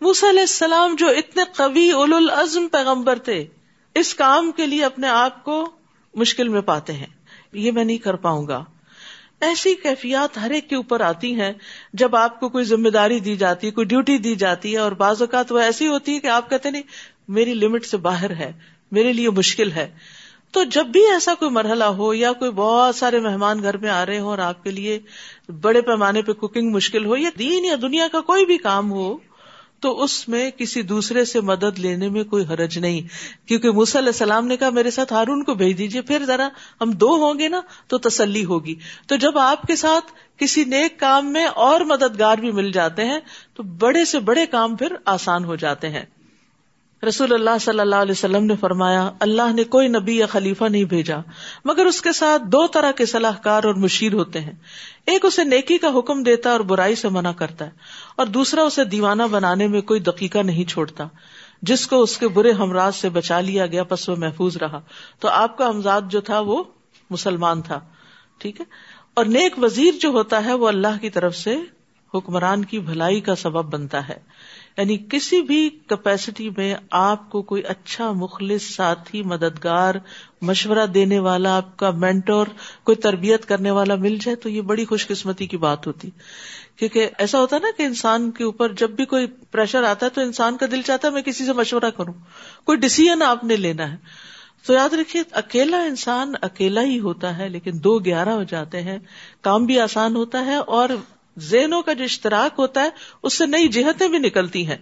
موسی 0.00 0.30
علیہ 0.30 0.40
السلام 0.40 0.96
جو 0.96 1.08
اتنے 1.08 1.42
قوی 1.56 1.90
اول 1.90 2.12
العزم 2.12 2.68
پیغمبر 2.68 3.18
تھے، 3.18 3.46
اس 3.94 4.14
کام 4.14 4.52
کے 4.52 4.66
لیے 4.66 4.84
اپنے 4.84 5.08
آپ 5.08 5.44
کو 5.44 5.70
مشکل 6.14 6.48
میں 6.48 6.60
پاتے 6.60 6.92
ہیں۔ 6.92 7.06
یہ 7.52 7.72
میں 7.72 7.84
نہیں 7.84 7.98
کر 7.98 8.14
پاؤں 8.14 8.46
گا۔ 8.46 8.64
ایسی 9.40 9.74
کیفیات 9.74 10.38
ہر 10.38 10.50
ایک 10.50 10.68
کے 10.68 10.76
اوپر 10.76 11.00
آتی 11.00 11.40
ہیں۔ 11.40 11.52
جب 11.92 12.16
آپ 12.16 12.40
کو 12.40 12.48
کوئی 12.48 12.64
ذمہ 12.64 12.88
داری 12.88 13.20
دی 13.20 13.36
جاتی 13.36 13.66
ہے 13.66 13.72
کوئی 13.72 13.86
ڈیوٹی 13.86 14.18
دی 14.18 14.34
جاتی 14.34 14.72
ہے 14.72 14.78
اور 14.78 14.92
بعض 14.92 15.22
اوقات 15.22 15.52
وہ 15.52 15.58
ایسی 15.58 15.86
ہوتی 15.86 16.14
ہے 16.14 16.20
کہ 16.20 16.26
آپ 16.26 16.50
کہتے 16.50 16.70
نہیں، 16.70 16.82
میری 17.28 17.54
لمٹ 17.54 17.84
سے 17.84 17.96
باہر 17.96 18.30
ہے۔ 18.30 18.52
میرے 18.92 19.12
لیے 19.12 19.30
مشکل 19.30 19.72
ہے۔ 19.72 19.90
تو 20.52 20.64
جب 20.64 20.86
بھی 20.86 21.00
ایسا 21.00 21.34
کوئی 21.34 21.50
مرحلہ 21.50 21.84
ہو 21.84 22.14
یا 22.14 22.32
کوئی 22.32 22.50
بہت 22.50 22.94
سارے 22.94 23.18
مہمان 23.18 23.62
گھر 23.62 23.76
میں 23.76 23.90
آ 23.90 24.06
رہے 24.06 24.18
ہوں 24.18 24.26
اور 24.26 24.38
آپ 24.38 24.64
کے 24.64 24.70
لیے 24.70 24.98
بڑے 25.60 25.80
پیمانے 25.80 26.22
پہ 26.22 26.32
کوکنگ 26.32 26.70
مشکل 26.70 27.04
ہو 27.04 27.16
یا 27.16 27.30
دین 27.38 27.64
یا 27.64 27.76
دنیا 27.82 28.08
کا 28.12 28.20
کوئی 28.20 28.46
بھی 28.46 28.58
کام 28.58 28.90
ہو، 28.90 29.18
تو 29.80 30.02
اس 30.02 30.28
میں 30.28 30.50
کسی 30.50 30.82
دوسرے 30.82 31.24
سے 31.24 31.40
مدد 31.40 31.78
لینے 31.78 32.08
میں 32.08 32.24
کوئی 32.24 32.44
حرج 32.44 32.78
نہیں۔ 32.78 33.00
کیونکہ 33.48 33.68
علیہ 33.68 34.08
السلام 34.08 34.46
نے 34.46 34.56
کہا، 34.56 34.70
میرے 34.70 34.90
ساتھ 34.90 35.12
ہارون 35.12 35.44
کو 35.44 35.54
بھیج 35.54 35.78
دیجیے 35.78 36.02
پھر 36.02 36.24
ذرا 36.24 36.48
ہم 36.80 36.90
دو 36.90 37.08
ہوں 37.08 37.38
گے 37.38 37.48
نا 37.48 37.60
تو 37.88 37.98
تسلی 37.98 38.44
ہوگی۔ 38.44 38.74
تو 39.06 39.16
جب 39.16 39.38
آپ 39.38 39.62
کے 39.62 39.76
ساتھ 39.76 40.12
کسی 40.36 40.64
نیک 40.64 41.00
کام 41.00 41.32
میں 41.32 41.44
اور 41.44 41.80
مددگار 41.80 42.38
بھی 42.38 42.50
مل 42.50 42.72
جاتے 42.72 43.04
ہیں، 43.04 43.18
تو 43.54 43.62
بڑے 43.62 44.04
سے 44.04 44.18
بڑے 44.18 44.46
کام 44.46 44.76
پھر 44.76 44.92
آسان 45.04 45.44
ہو 45.44 45.56
جاتے 45.56 45.88
ہیں۔ 45.88 46.04
رسول 47.08 47.32
اللہ 47.32 47.58
صلی 47.60 47.80
اللہ 47.80 47.96
علیہ 47.96 48.12
وسلم 48.12 48.44
نے 48.44 48.56
فرمایا، 48.56 49.10
اللہ 49.20 49.52
نے 49.52 49.64
کوئی 49.64 49.88
نبی 49.88 50.16
یا 50.18 50.26
خلیفہ 50.26 50.64
نہیں 50.64 50.84
بھیجا، 50.84 51.16
مگر 51.64 51.86
اس 51.86 52.00
کے 52.02 52.12
ساتھ 52.12 52.42
دو 52.42 52.66
طرح 52.66 52.92
کے 52.92 53.06
صلاح 53.06 53.36
کار 53.42 53.64
اور 53.64 53.74
مشیر 53.74 54.12
ہوتے 54.12 54.40
ہیں۔ 54.40 54.52
ایک 55.06 55.24
اسے 55.24 55.44
نیکی 55.44 55.78
کا 55.78 55.88
حکم 55.98 56.22
دیتا 56.22 56.50
اور 56.50 56.60
برائی 56.60 56.94
سے 56.94 57.08
منع 57.08 57.32
کرتا 57.32 57.64
ہے، 57.64 57.70
اور 58.16 58.26
دوسرا 58.26 58.62
اسے 58.62 58.84
دیوانہ 58.84 59.22
بنانے 59.30 59.66
میں 59.66 59.80
کوئی 59.80 60.00
دقیقہ 60.00 60.38
نہیں 60.38 60.64
چھوڑتا۔ 60.64 61.06
جس 61.62 61.86
کو 61.86 62.02
اس 62.02 62.18
کے 62.18 62.28
برے 62.28 62.52
ہمراج 62.52 62.94
سے 62.94 63.08
بچا 63.08 63.40
لیا 63.40 63.66
گیا 63.66 63.84
پس 63.84 64.08
وہ 64.08 64.16
محفوظ 64.16 64.56
رہا۔ 64.56 64.80
تو 65.20 65.28
آپ 65.28 65.58
کا 65.58 65.68
ہمزاد 65.68 66.02
جو 66.10 66.20
تھا 66.20 66.40
وہ 66.40 66.62
مسلمان 67.10 67.62
تھا۔ 67.62 67.80
ٹھیک 68.38 68.60
ہے؟ 68.60 68.64
اور 69.14 69.24
نیک 69.24 69.62
وزیر 69.62 69.94
جو 70.00 70.08
ہوتا 70.08 70.44
ہے 70.44 70.52
وہ 70.52 70.68
اللہ 70.68 71.00
کی 71.00 71.10
طرف 71.10 71.36
سے 71.36 71.56
حکمران 72.14 72.64
کی 72.64 72.78
بھلائی 72.78 73.20
کا 73.20 73.34
سبب 73.34 73.72
بنتا 73.72 74.08
ہے۔ 74.08 74.18
یعنی 74.78 74.98
کسی 75.10 75.42
بھی 75.42 75.70
کیپیسٹی 75.88 76.50
میں 76.56 76.74
آپ 76.90 77.30
کو 77.30 77.42
کوئی 77.42 77.62
اچھا 77.62 78.12
مخلص 78.12 78.62
ساتھی، 78.62 79.22
مددگار، 79.22 79.94
مشورہ 80.42 80.86
دینے 80.86 81.18
والا، 81.18 81.56
آپ 81.56 81.76
کا 81.76 81.90
مینٹور 81.90 82.46
کوئی 82.84 82.96
تربیت 82.96 83.46
کرنے 83.46 83.70
والا 83.70 83.94
مل 83.94 84.16
جائے 84.20 84.36
تو 84.36 84.48
یہ 84.48 84.60
بڑی 84.60 84.84
خوش 84.84 85.06
قسمتی 85.06 85.46
کی 85.46 85.56
بات 85.56 85.86
ہوتی۔ 85.86 86.10
کیونکہ 86.76 87.08
ایسا 87.18 87.40
ہوتا 87.40 87.56
ہے 87.56 87.60
نا 87.60 87.68
کہ 87.76 87.82
انسان 87.82 88.30
کے 88.30 88.44
اوپر 88.44 88.72
جب 88.72 88.90
بھی 88.90 89.04
کوئی 89.04 89.26
پریشر 89.26 89.82
آتا 89.82 90.06
ہے 90.06 90.10
تو 90.10 90.20
انسان 90.20 90.56
کا 90.56 90.66
دل 90.70 90.82
چاہتا 90.82 91.08
ہے 91.08 91.12
میں 91.12 91.22
کسی 91.22 91.44
سے 91.44 91.52
مشورہ 91.52 91.90
کروں۔ 91.96 92.14
کوئی 92.64 92.78
ڈسیزن 92.78 93.22
آپ 93.22 93.44
نے 93.44 93.56
لینا 93.56 93.92
ہے۔ 93.92 93.96
تو 94.66 94.72
یاد 94.72 94.94
رکھیے، 94.94 95.22
اکیلا 95.32 95.76
انسان 95.76 96.32
اکیلا 96.42 96.82
ہی 96.82 97.00
ہوتا 97.00 97.38
ہے، 97.38 97.48
لیکن 97.48 97.70
دو 97.74 97.98
گیارہ 97.98 98.28
ہو 98.28 98.42
جاتے 98.42 98.82
ہیں، 98.82 98.98
کام 99.40 99.66
بھی 99.66 99.80
آسان 99.80 100.16
ہوتا 100.16 100.46
ہے 100.46 100.54
اور 100.54 100.88
ذہنوں 101.38 101.82
کا 101.82 101.92
جو 101.92 102.04
اشتراک 102.04 102.54
ہوتا 102.58 102.82
ہے، 102.82 102.88
اس 103.22 103.38
سے 103.38 103.46
نئی 103.46 103.68
جہتیں 103.68 104.08
بھی 104.08 104.18
نکلتی 104.18 104.66
ہیں۔ 104.66 104.78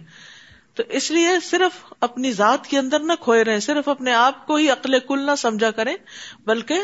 تو 0.75 0.83
اس 0.89 1.11
لیے 1.11 1.29
صرف 1.43 1.93
اپنی 1.99 2.31
ذات 2.31 2.67
کے 2.67 2.77
اندر 2.77 2.99
نہ 2.99 3.13
کھوئے 3.19 3.43
رہے 3.43 3.59
صرف 3.59 3.87
اپنے 3.87 4.13
آپ 4.13 4.47
کو 4.47 4.55
ہی 4.55 4.69
عقل 4.69 4.99
کل 4.99 5.19
نہ 5.19 5.31
سمجھا 5.37 5.71
کریں، 5.71 5.95
بلکہ 6.45 6.75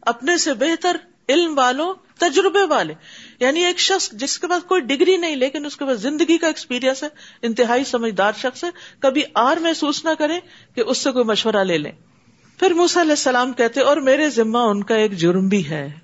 اپنے 0.00 0.36
سے 0.36 0.54
بہتر 0.54 0.96
علم 1.28 1.58
والوں، 1.58 1.94
تجربے 2.18 2.64
والے۔ 2.64 2.94
یعنی 3.40 3.64
ایک 3.64 3.78
شخص 3.78 4.10
جس 4.12 4.38
کے 4.38 4.46
پاس 4.46 4.62
کوئی 4.62 4.80
ڈگری 4.80 5.16
نہیں، 5.16 5.36
لیکن 5.36 5.66
اس 5.66 5.76
کے 5.76 5.84
پاس 5.84 6.00
زندگی 6.00 6.38
کا 6.38 6.46
ایکسپیرئنس 6.46 7.02
ہے، 7.02 7.08
انتہائی 7.42 7.84
سمجھدار 7.84 8.32
شخص 8.36 8.64
ہے، 8.64 8.70
کبھی 8.98 9.22
آر 9.34 9.56
محسوس 9.56 10.04
نہ 10.04 10.10
کرے 10.18 10.40
کہ 10.74 10.80
اس 10.80 10.98
سے 10.98 11.10
کوئی 11.10 11.24
مشورہ 11.24 11.64
لے 11.64 11.78
لیں۔ 11.78 11.92
پھر 12.58 12.70
موسا 12.70 13.00
علیہ 13.00 13.10
السلام 13.10 13.52
کہتے، 13.52 13.80
اور 13.80 13.96
میرے 13.96 14.30
ذمہ 14.30 14.58
ان 14.58 14.82
کا 14.82 14.94
ایک 14.94 15.12
جرم 15.12 15.48
بھی 15.48 15.70
ہے۔ 15.70 16.01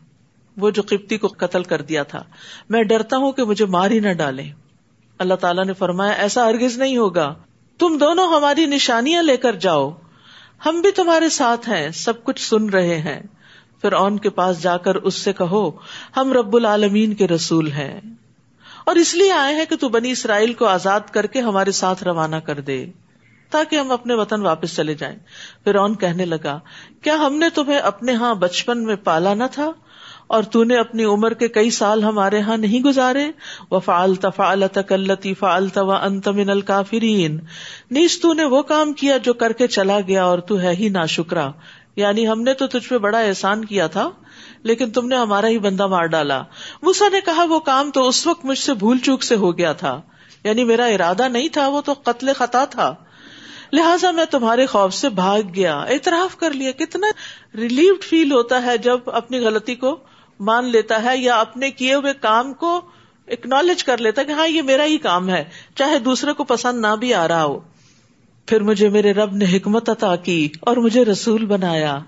وہ 0.59 0.71
جو 0.71 0.83
قبطی 0.83 1.19
کو 1.19 1.29
قتل 1.29 1.63
کر 1.63 1.83
دیا 1.83 2.03
تھا۔ 2.03 2.23
میں 2.69 2.83
ڈرتا 2.83 3.17
ہوں 3.17 3.33
کہ 3.33 3.45
مجھے 3.45 3.65
مار 3.65 3.91
ہی 3.91 4.01
نہ 4.01 4.13
ڈالے 4.13 4.45
اللہ 5.19 5.35
تعالیٰ 5.35 5.65
نے 5.65 5.73
فرمایا، 5.73 6.13
ایسا 6.13 6.45
ارگز 6.45 6.79
نہیں 6.79 6.97
ہوگا۔ 6.97 7.35
تم 7.79 7.99
دونوں 7.99 8.27
ہماری 8.27 8.67
نشانیاں 8.67 9.23
لے 9.23 9.37
کر 9.37 9.53
جاؤ۔ 9.53 9.91
ہم 10.67 10.81
بھی 10.81 10.91
تمہارے 10.91 11.29
ساتھ 11.29 11.69
ہیں، 11.69 11.91
سب 11.91 12.25
کچھ 12.25 12.49
سن 12.49 12.69
رہے 12.69 12.99
ہیں۔ 12.99 13.21
پھر 13.81 13.93
اون 13.93 14.19
کے 14.19 14.31
پاس 14.31 14.63
جا 14.63 14.77
کر 14.77 14.95
اس 14.95 15.15
سے 15.15 15.33
کہو، 15.33 15.71
ہم 16.17 16.33
رب 16.33 16.57
العالمین 16.57 17.15
کے 17.15 17.29
رسول 17.29 17.73
ہیں۔ 17.73 18.01
اور 18.87 18.97
اس 18.97 19.15
لیے 19.15 19.33
آئے 19.33 19.55
ہیں 19.55 19.65
کہ 19.65 19.77
تو 19.77 19.89
بنی 19.89 20.11
اسرائیل 20.11 20.53
کو 20.53 20.67
آزاد 20.67 21.01
کر 21.13 21.27
کے 21.27 21.41
ہمارے 21.41 21.73
ساتھ 21.73 22.05
روانہ 22.05 22.37
کر 22.37 22.61
دے، 22.61 22.87
تاکہ 23.51 23.77
ہم 23.77 23.93
اپنے 23.93 24.15
وطن 24.15 24.43
واپس 24.43 24.77
چلے 24.77 24.95
جائیں۔ 24.95 25.17
پھر 25.65 25.75
اون 25.75 25.95
کہنے 25.97 26.25
لگا، 26.25 26.61
کیا 27.03 27.15
ہم 27.15 27.35
نے 27.35 27.51
تمہیں 27.51 27.79
اپنے 27.79 28.15
ہاں 28.15 28.35
بچپن 28.35 28.85
میں 28.85 28.97
پالا 28.97 29.35
نہ 29.35 29.45
تھا؟ 29.53 29.71
اور 30.29 30.43
تو 30.43 30.65
نے 30.65 30.77
اپنی 30.77 31.05
عمر 31.05 31.35
کے 31.35 31.49
کئی 31.49 31.71
سال 31.71 32.05
ہمارے 32.05 32.41
ہاں 32.41 32.57
نہیں 32.57 32.81
گزارے۔ 32.81 33.31
وہ 33.71 33.81
فعلت 33.81 34.27
فعلت 34.37 34.79
کلتی 34.89 35.35
فعلت 35.35 35.79
و 35.79 35.93
انت 35.93 36.29
من 36.29 36.51
الکافرین 36.51 37.39
نیز 37.91 38.21
تو 38.21 38.33
نے 38.33 38.45
وہ 38.45 38.63
کام 38.63 38.93
کیا 38.93 39.17
جو 39.17 39.35
کر 39.35 39.53
کے 39.53 39.67
چلا 39.67 40.01
گیا 40.01 40.25
اور 40.25 40.39
تو 40.39 40.61
ہے 40.61 40.75
ہی 40.75 40.89
نا 40.89 41.07
شکرا 41.07 41.51
یعنی 41.97 42.29
ہم 42.29 42.43
نے 42.43 42.55
تو 42.55 42.67
تجھ 42.67 42.89
پہ 42.89 42.99
بڑا 42.99 43.19
احسان 43.19 43.65
کیا 43.65 43.87
تھا، 43.87 44.11
لیکن 44.63 44.91
تم 44.91 45.09
نے 45.09 45.17
ہمارا 45.17 45.49
ہی 45.49 45.59
بندہ 45.59 45.87
مار 45.87 46.05
ڈالا۔ 46.05 46.43
موسا 46.83 47.09
نے 47.09 47.21
کہا، 47.21 47.45
وہ 47.45 47.59
کام 47.59 47.91
تو 47.91 48.09
اس 48.09 48.27
وقت 48.27 48.45
مجھ 48.45 48.59
سے 48.59 48.75
بھول 48.75 48.99
چوک 48.99 49.23
سے 49.23 49.37
ہو 49.37 49.59
گیا 49.59 49.73
تھا۔ 49.73 50.01
یعنی 50.45 50.65
میرا 50.65 50.85
ارادہ 50.85 51.29
نہیں 51.29 51.49
تھا، 51.49 51.69
وہ 51.69 51.81
تو 51.81 51.93
قتل 51.93 52.33
خطا 52.37 52.65
تھا۔ 52.65 52.95
لہٰذا 53.73 54.11
میں 54.11 54.25
تمہارے 54.25 54.67
خوف 54.67 54.95
سے 54.95 55.09
بھاگ 55.09 55.43
گیا۔ 55.55 55.79
اعتراف 55.79 56.37
کر 56.37 56.51
لیا، 56.51 56.71
کتنا 56.71 57.07
ریلیوڈ 57.57 58.05
فیل 58.05 58.33
ہوتا 58.33 58.63
ہے 58.63 58.79
جب 58.79 58.99
اپنی 59.07 59.41
غلطی 59.41 59.75
کو 59.75 59.97
مان 60.41 60.65
لیتا 60.65 61.03
ہے 61.03 61.19
یا 61.19 61.37
اپنے 61.37 61.71
کیے 61.71 61.95
ہوئے 61.95 62.13
کام 62.21 62.55
کو 62.55 62.81
اکنالج 63.29 63.85
کر 63.85 63.99
لیتا 63.99 64.21
ہے 64.21 64.27
کہ 64.27 64.33
ہاں 64.33 64.49
یہ 64.49 64.63
میرا 64.63 64.85
ہی 64.85 64.99
کام 64.99 65.29
ہے، 65.29 65.45
چاہے 65.75 65.99
دوسرے 65.99 66.33
کو 66.33 66.45
پسند 66.45 66.81
نہ 66.81 66.97
بھی 66.97 67.15
آ 67.15 67.29
رہا 67.29 67.45
ہو۔ 67.45 67.61
پھر 68.47 68.63
مجھے 68.63 68.89
میرے 68.89 69.13
رب 69.13 69.33
نے 69.33 69.45
حکمت 69.57 69.89
عطا 69.89 70.17
کی 70.17 70.49
اور 70.61 70.77
مجھے 70.77 71.05
رسول 71.05 71.47
بنایا۔ 71.47 71.99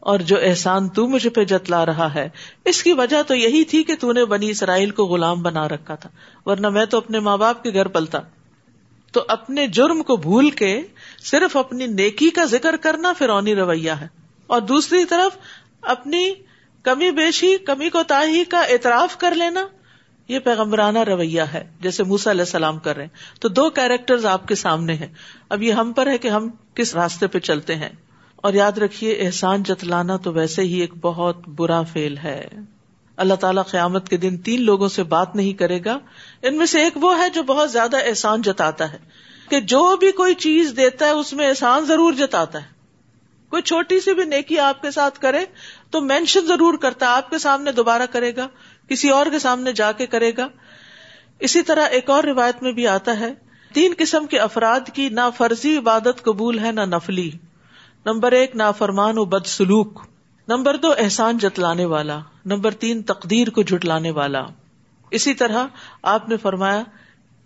اور 0.00 0.18
جو 0.18 0.36
احسان 0.42 0.88
تو 0.88 1.08
مجھے 1.08 1.30
پہ 1.30 1.44
جتلا 1.44 1.86
رہا 1.86 2.14
ہے، 2.14 2.28
اس 2.64 2.82
کی 2.82 2.92
وجہ 2.92 3.22
تو 3.22 3.34
یہی 3.34 3.64
تھی 3.64 3.82
کہ 3.82 3.96
تو 4.00 4.12
نے 4.12 4.24
بنی 4.24 4.50
اسرائیل 4.50 4.90
کو 4.90 5.04
غلام 5.04 5.42
بنا 5.42 5.68
رکھا 5.68 5.94
تھا۔ 5.94 6.08
ورنہ 6.46 6.68
میں 6.68 6.84
تو 6.84 6.96
اپنے 6.96 7.20
ماں 7.20 7.36
باپ 7.36 7.62
کے 7.62 7.72
گھر 7.72 7.88
پلتا۔ 7.88 8.18
تو 9.12 9.24
اپنے 9.28 9.66
جرم 9.66 10.02
کو 10.02 10.16
بھول 10.16 10.50
کے 10.50 10.82
صرف 11.24 11.56
اپنی 11.56 11.86
نیکی 11.86 12.30
کا 12.30 12.44
ذکر 12.44 12.76
کرنا 12.76 13.12
فرونی 13.12 13.54
رویہ 13.54 13.90
ہے۔ 13.90 14.08
اور 14.46 14.60
دوسری 14.60 15.04
طرف 15.04 15.36
اپنی 15.82 16.32
کمی 16.82 17.10
بیشی، 17.10 17.56
کمی 17.58 17.90
کو 17.90 18.02
تاہی 18.02 18.44
کا 18.44 18.60
اعتراف 18.60 19.16
کر 19.16 19.34
لینا، 19.34 19.66
یہ 20.28 20.38
پیغمبرانہ 20.38 20.98
رویہ 20.98 21.42
ہے، 21.42 21.70
جیسے 21.80 22.04
موسا 22.04 22.30
علیہ 22.30 22.40
السلام 22.40 22.78
کر 22.78 22.96
رہے 22.96 23.04
ہیں۔ 23.04 23.40
تو 23.40 23.48
دو 23.48 23.70
کیریکٹر 23.70 24.24
آپ 24.24 24.48
کے 24.48 24.54
سامنے 24.54 24.94
ہیں۔ 24.94 25.06
اب 25.48 25.62
یہ 25.62 25.72
ہم 25.72 25.92
پر 25.92 26.06
ہے 26.06 26.18
کہ 26.18 26.28
ہم 26.28 26.50
کس 26.74 26.94
راستے 26.94 27.26
پہ 27.26 27.38
چلتے 27.38 27.74
ہیں۔ 27.74 27.88
اور 28.36 28.52
یاد 28.52 28.72
رکھیے، 28.72 29.12
احسان 29.12 29.62
جتلانا 29.62 30.16
تو 30.16 30.32
ویسے 30.32 30.62
ہی 30.62 30.80
ایک 30.80 30.94
بہت 31.00 31.48
برا 31.48 31.82
فیل 31.82 32.18
ہے۔ 32.18 32.48
اللہ 33.16 33.34
تعالیٰ 33.34 33.62
قیامت 33.70 34.08
کے 34.08 34.16
دن 34.16 34.36
تین 34.36 34.62
لوگوں 34.62 34.88
سے 34.88 35.02
بات 35.02 35.36
نہیں 35.36 35.52
کرے 35.52 35.78
گا۔ 35.84 35.98
ان 36.42 36.56
میں 36.56 36.66
سے 36.66 36.82
ایک 36.82 36.92
وہ 36.96 37.18
ہے 37.18 37.30
جو 37.30 37.42
بہت 37.42 37.72
زیادہ 37.72 37.96
احسان 38.04 38.42
جتاتا 38.42 38.92
ہے۔ 38.92 38.98
کہ 39.50 39.60
جو 39.60 39.96
بھی 39.96 40.12
کوئی 40.12 40.34
چیز 40.34 40.72
دیتا 40.76 41.06
ہے، 41.06 41.10
اس 41.10 41.32
میں 41.32 41.48
احسان 41.48 41.84
ضرور 41.84 42.12
جتاتا 42.12 42.62
ہے۔ 42.62 42.72
کوئی 43.48 43.62
چھوٹی 43.62 44.00
سی 44.00 44.14
بھی 44.14 44.24
نیکی 44.24 44.58
آپ 44.58 44.82
کے 44.82 44.90
ساتھ 44.90 45.18
کرے 45.18 45.44
تو 45.92 46.00
مینشن 46.00 46.40
ضرور 46.40 46.74
کرتا 46.74 47.06
ہے 47.06 47.10
آپ 47.10 47.30
کے 47.30 47.38
سامنے 47.38 47.72
دوبارہ 47.72 48.02
کرے 48.10 48.36
گا، 48.36 48.48
کسی 48.88 49.08
اور 49.08 49.26
کے 49.26 49.38
سامنے 49.38 49.72
جا 49.72 49.92
کے 49.92 50.06
کرے 50.06 50.32
گا۔ 50.36 50.48
اسی 51.38 51.62
طرح 51.62 51.86
ایک 51.86 52.10
اور 52.10 52.24
روایت 52.24 52.62
میں 52.62 52.72
بھی 52.72 52.86
آتا 52.86 53.20
ہے، 53.20 53.34
تین 53.72 53.94
قسم 53.98 54.26
کے 54.26 54.38
افراد 54.38 54.80
کی 54.92 55.08
نہ 55.08 55.20
فرضی 55.36 55.76
عبادت 55.76 56.22
قبول 56.22 56.58
ہے 56.58 56.72
نہ 56.72 56.80
نفلی۔ 56.80 57.30
نمبر 58.06 58.32
ایک 58.32 58.56
نا 58.56 58.70
فرمان 58.70 59.18
و 59.18 59.24
بد 59.24 59.46
سلوک 59.46 60.00
نمبر 60.48 60.76
دو، 60.76 60.94
احسان 60.98 61.38
جتلانے 61.38 61.84
والا۔ 61.84 62.18
نمبر 62.44 62.70
تین، 62.70 63.02
تقدیر 63.02 63.50
کو 63.50 63.62
جھٹلانے 63.62 64.10
والا۔ 64.10 64.42
اسی 65.10 65.34
طرح 65.34 65.66
آپ 66.02 66.28
نے 66.28 66.36
فرمایا 66.36 66.82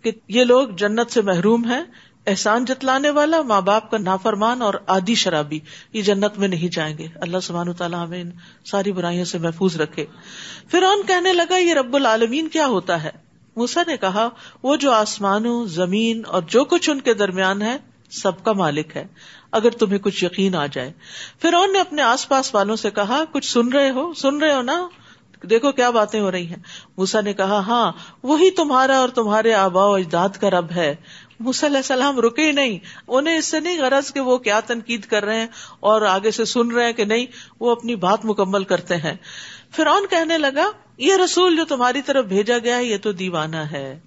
کہ 0.01 0.11
یہ 0.27 0.43
لوگ 0.43 0.67
جنت 0.67 1.11
سے 1.11 1.21
محروم 1.21 1.65
ہیں 1.65 1.83
احسان 2.27 2.65
جتلانے 2.65 3.09
والا، 3.09 3.41
ماں 3.41 3.61
باپ 3.61 3.91
کا 3.91 3.97
نافرمان 3.97 4.61
اور 4.61 4.73
آدی 4.87 5.15
شرابی، 5.15 5.59
یہ 5.93 6.01
جنت 6.01 6.37
میں 6.37 6.47
نہیں 6.47 6.73
جائیں 6.73 6.97
گے۔ 6.97 7.07
اللہ 7.15 7.37
سبحان 7.43 7.73
تعالیٰ 7.73 8.05
ہمیں 8.05 8.21
ان 8.21 8.31
ساری 8.65 8.91
برائیوں 8.91 9.25
سے 9.25 9.37
محفوظ 9.37 9.81
رکھے۔ 9.81 10.05
پھر 10.71 10.83
کہنے 11.07 11.33
لگا، 11.33 11.57
یہ 11.57 11.73
رب 11.73 11.95
العالمین 11.95 12.47
کیا 12.47 12.67
ہوتا 12.67 13.03
ہے؟ 13.03 13.09
موسا 13.55 13.81
نے 13.87 13.97
کہا، 13.97 14.29
وہ 14.63 14.75
جو 14.75 14.91
آسمانوں، 14.91 15.65
زمین 15.65 16.21
اور 16.27 16.41
جو 16.41 16.65
کچھ 16.65 16.89
ان 16.89 17.01
کے 17.01 17.13
درمیان 17.13 17.61
ہے، 17.61 17.77
سب 18.09 18.43
کا 18.43 18.53
مالک 18.53 18.97
ہے، 18.97 19.07
اگر 19.51 19.69
تمہیں 19.69 19.99
کچھ 19.99 20.23
یقین 20.23 20.55
آ 20.55 20.65
جائے۔ 20.65 20.91
پھر 21.41 21.53
نے 21.73 21.79
اپنے 21.79 22.01
آس 22.01 22.29
پاس 22.29 22.55
والوں 22.55 22.75
سے 22.75 22.89
کہا، 22.89 23.23
کچھ 23.31 23.51
سن 23.51 23.67
رہے 23.67 23.89
ہو؟ 23.89 24.13
سن 24.13 24.37
رہے 24.37 24.53
ہو 24.53 24.61
نا؟ 24.61 24.87
دیکھو 25.49 25.71
کیا 25.71 25.89
باتیں 25.89 26.21
ہو 26.21 26.31
رہی 26.31 26.47
ہیں۔ 26.47 26.57
موسا 26.97 27.21
نے 27.21 27.33
کہا 27.33 27.59
ہاں 27.59 27.91
وہی 28.23 28.51
تمہارا 28.51 28.97
اور 28.97 29.09
تمہارے 29.09 29.53
آبا 29.53 29.85
و 29.85 29.93
اجداد 29.93 30.29
کا 30.29 30.49
رب 30.49 30.71
ہے۔ 30.71 30.95
علیہ 31.39 31.77
السلام 31.77 32.19
رکے 32.19 32.51
نہیں۔ 32.51 32.79
انہیں 33.07 33.37
اس 33.37 33.45
سے 33.45 33.59
نہیں 33.59 33.79
غرض 33.79 34.13
کہ 34.13 34.19
وہ 34.19 34.37
کیا 34.37 34.59
تنقید 34.59 35.05
کر 35.05 35.25
رہے 35.25 35.39
ہیں 35.39 35.47
اور 35.79 36.01
آگے 36.01 36.31
سے 36.31 36.45
سن 36.45 36.71
رہے 36.71 36.85
ہیں 36.85 36.93
کہ 36.93 37.05
نہیں، 37.05 37.25
وہ 37.59 37.71
اپنی 37.71 37.95
بات 37.95 38.25
مکمل 38.25 38.63
کرتے 38.63 38.97
ہیں۔ 38.97 39.13
فرعون 39.75 40.07
کہنے 40.09 40.37
لگا، 40.37 40.71
یہ 40.97 41.15
رسول 41.25 41.57
جو 41.57 41.65
تمہاری 41.65 42.01
طرف 42.01 42.25
بھیجا 42.25 42.57
گیا 42.57 42.77
ہے، 42.77 42.83
یہ 42.83 42.97
تو 42.97 43.11
دیوانہ 43.11 43.57
ہے۔ 43.57 43.99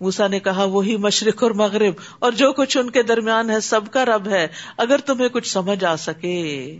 موسا 0.00 0.26
نے 0.26 0.40
کہا، 0.40 0.64
وہی 0.64 0.96
مشرق 0.96 1.42
اور 1.42 1.50
مغرب 1.50 1.94
اور 2.18 2.32
جو 2.32 2.52
کچھ 2.52 2.76
ان 2.76 2.90
کے 2.90 3.02
درمیان 3.02 3.50
ہے، 3.50 3.60
سب 3.60 3.80
کا 3.90 4.04
رب 4.04 4.28
ہے۔ 4.28 4.48
اگر 4.76 4.98
تمہیں 4.98 5.28
کچھ 5.28 5.48
سمجھ 5.48 5.84
آ 5.84 5.96
سکے، 5.96 6.78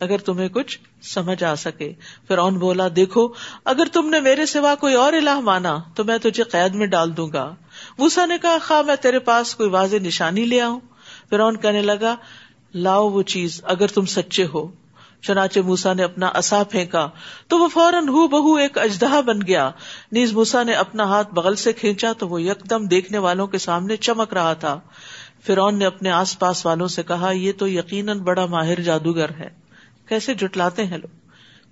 اگر 0.00 0.18
تمہیں 0.18 0.48
کچھ 0.48 0.78
سمجھ 1.02 1.44
آ 1.44 1.54
سکے۔ 1.54 1.92
پھر 2.28 2.38
اون 2.38 2.58
بولا، 2.58 2.88
دیکھو، 2.96 3.28
اگر 3.64 3.84
تم 3.92 4.10
نے 4.10 4.20
میرے 4.20 4.46
سوا 4.46 4.74
کوئی 4.74 4.94
اور 4.94 5.12
الہ 5.12 5.40
مانا، 5.40 5.78
تو 5.94 6.04
میں 6.04 6.18
تجھے 6.18 6.42
قید 6.42 6.74
میں 6.74 6.86
ڈال 6.86 7.16
دوں 7.16 7.28
گا۔ 7.32 7.54
موسا 7.98 8.26
نے 8.26 8.38
کہا، 8.42 8.56
خواہ 8.66 8.82
میں 8.82 8.96
تیرے 8.96 9.18
پاس 9.18 9.54
کوئی 9.54 9.68
واضح 9.68 9.96
نشانی 9.96 10.44
لے 10.44 10.60
آؤں۔ 10.60 10.80
پھر 11.30 11.52
کہنے 11.52 11.82
لگا، 11.82 12.16
لاؤ 12.74 13.10
وہ 13.10 13.22
چیز 13.22 13.60
اگر 13.64 13.86
تم 13.86 14.04
سچے 14.04 14.46
ہو۔ 14.54 14.70
چنانچہ 15.22 15.60
موسا 15.60 15.92
نے 15.92 16.02
اپنا 16.02 16.26
اصا 16.26 16.62
پھینکا۔ 16.62 17.10
تو 17.48 17.58
وہ 17.58 17.68
فوراً 17.68 18.08
ہو 18.08 18.28
بہو 18.28 18.54
ایک 18.54 18.78
اجدہ 18.78 19.20
بن 19.26 19.46
گیا۔ 19.46 19.70
نیز 20.12 20.32
موسا 20.32 20.62
نے 20.62 20.72
اپنا 20.72 21.04
ہاتھ 21.04 21.34
بغل 21.34 21.54
سے 21.54 21.72
کھینچا 21.72 22.12
تو 22.12 22.28
وہ 22.28 22.42
یکدم 22.42 22.84
دیکھنے 22.84 23.18
والوں 23.18 23.46
کے 23.46 23.58
سامنے 23.58 23.96
چمک 23.96 24.32
رہا 24.32 24.52
تھا۔ 24.52 24.80
فرون 25.46 25.78
نے 25.78 25.86
اپنے 25.86 26.10
آس 26.10 26.38
پاس 26.38 26.66
والوں 26.66 26.88
سے 26.88 27.02
کہا، 27.02 27.30
یہ 27.30 27.52
تو 27.58 27.68
یقیناً 27.68 28.18
بڑا 28.18 28.46
ماہر 28.46 28.80
جادوگر 28.80 29.30
ہے۔ 29.30 29.48
کیسے 30.08 30.34
جٹلاتے 30.34 30.86
ہیں 30.86 30.98
لوگ؟ 30.98 31.21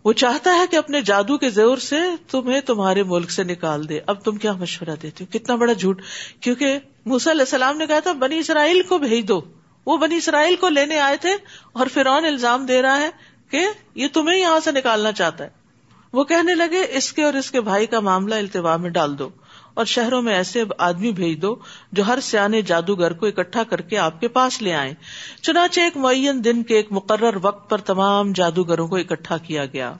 وہ 0.04 0.12
چاہتا 0.12 0.54
ہے 0.54 0.64
کہ 0.70 0.76
اپنے 0.76 1.00
جادو 1.00 1.38
کے 1.38 1.50
زور 1.50 1.76
سے 1.76 1.96
تمہیں 2.30 2.60
تمہارے 2.60 3.02
ملک 3.02 3.30
سے 3.30 3.44
نکال 3.44 3.88
دے۔ 3.88 4.00
اب 4.06 4.24
تم 4.24 4.36
کیا 4.36 4.52
مشورہ 4.52 4.96
دیتے 5.02 5.24
ہو؟ 5.24 5.38
کتنا 5.38 5.56
بڑا 5.56 5.72
جھوٹ۔ 5.72 6.02
کیونکہ 6.40 6.78
موسی 7.06 7.30
علیہ 7.30 7.40
السلام 7.40 7.76
نے 7.76 7.86
کہا 7.86 7.98
تھا، 7.98 8.12
بنی 8.12 8.38
اسرائیل 8.38 8.82
کو 8.82 8.98
بھیج 8.98 9.28
دو۔ 9.28 9.40
وہ 9.86 9.96
بنی 9.96 10.16
اسرائیل 10.16 10.56
کو 10.56 10.68
لینے 10.68 11.00
آئے 11.00 11.16
تھے 11.16 11.30
اور 11.72 11.86
فرعون 11.86 12.24
الزام 12.24 12.66
دے 12.66 12.82
رہا 12.82 13.00
ہے 13.00 13.10
کہ 13.50 13.66
یہ 13.94 14.06
تمہیں 14.12 14.40
یہاں 14.40 14.60
سے 14.64 14.72
نکالنا 14.72 15.12
چاہتا 15.12 15.44
ہے۔ 15.44 15.48
وہ 16.12 16.24
کہنے 16.24 16.54
لگے، 16.54 16.86
اس 16.90 17.12
کے 17.12 17.22
اور 17.22 17.34
اس 17.34 17.50
کے 17.50 17.60
بھائی 17.60 17.86
کا 17.86 18.00
معاملہ 18.00 18.34
التوا 18.34 18.76
میں 18.76 18.90
ڈال 18.90 19.18
دو۔ 19.18 19.28
اور 19.74 19.85
شہروں 19.85 20.22
میں 20.22 20.35
ایسے 20.35 20.64
آدمی 20.78 21.12
بھیج 21.12 21.42
دو 21.42 21.56
جو 21.92 22.06
ہر 22.06 22.20
سیانے 22.22 22.62
جادوگر 22.62 23.12
کو 23.12 23.26
اکٹھا 23.26 23.62
کر 23.62 23.80
کے 23.80 23.98
آپ 23.98 24.20
کے 24.20 24.28
پاس 24.28 24.62
لے 24.62 24.74
آئے 24.74 24.94
چنانچہ 25.42 25.80
ایک 25.80 25.96
معین 25.96 26.44
دن 26.44 26.62
کے 26.62 26.74
ایک 26.74 26.87
مقرر 26.90 27.37
وقت 27.42 27.70
پر 27.70 27.78
تمام 27.78 28.33
جادوگروں 28.33 28.88
کو 28.88 28.96
اکٹھا 28.96 29.37
کیا 29.37 29.66
گیا 29.66 29.94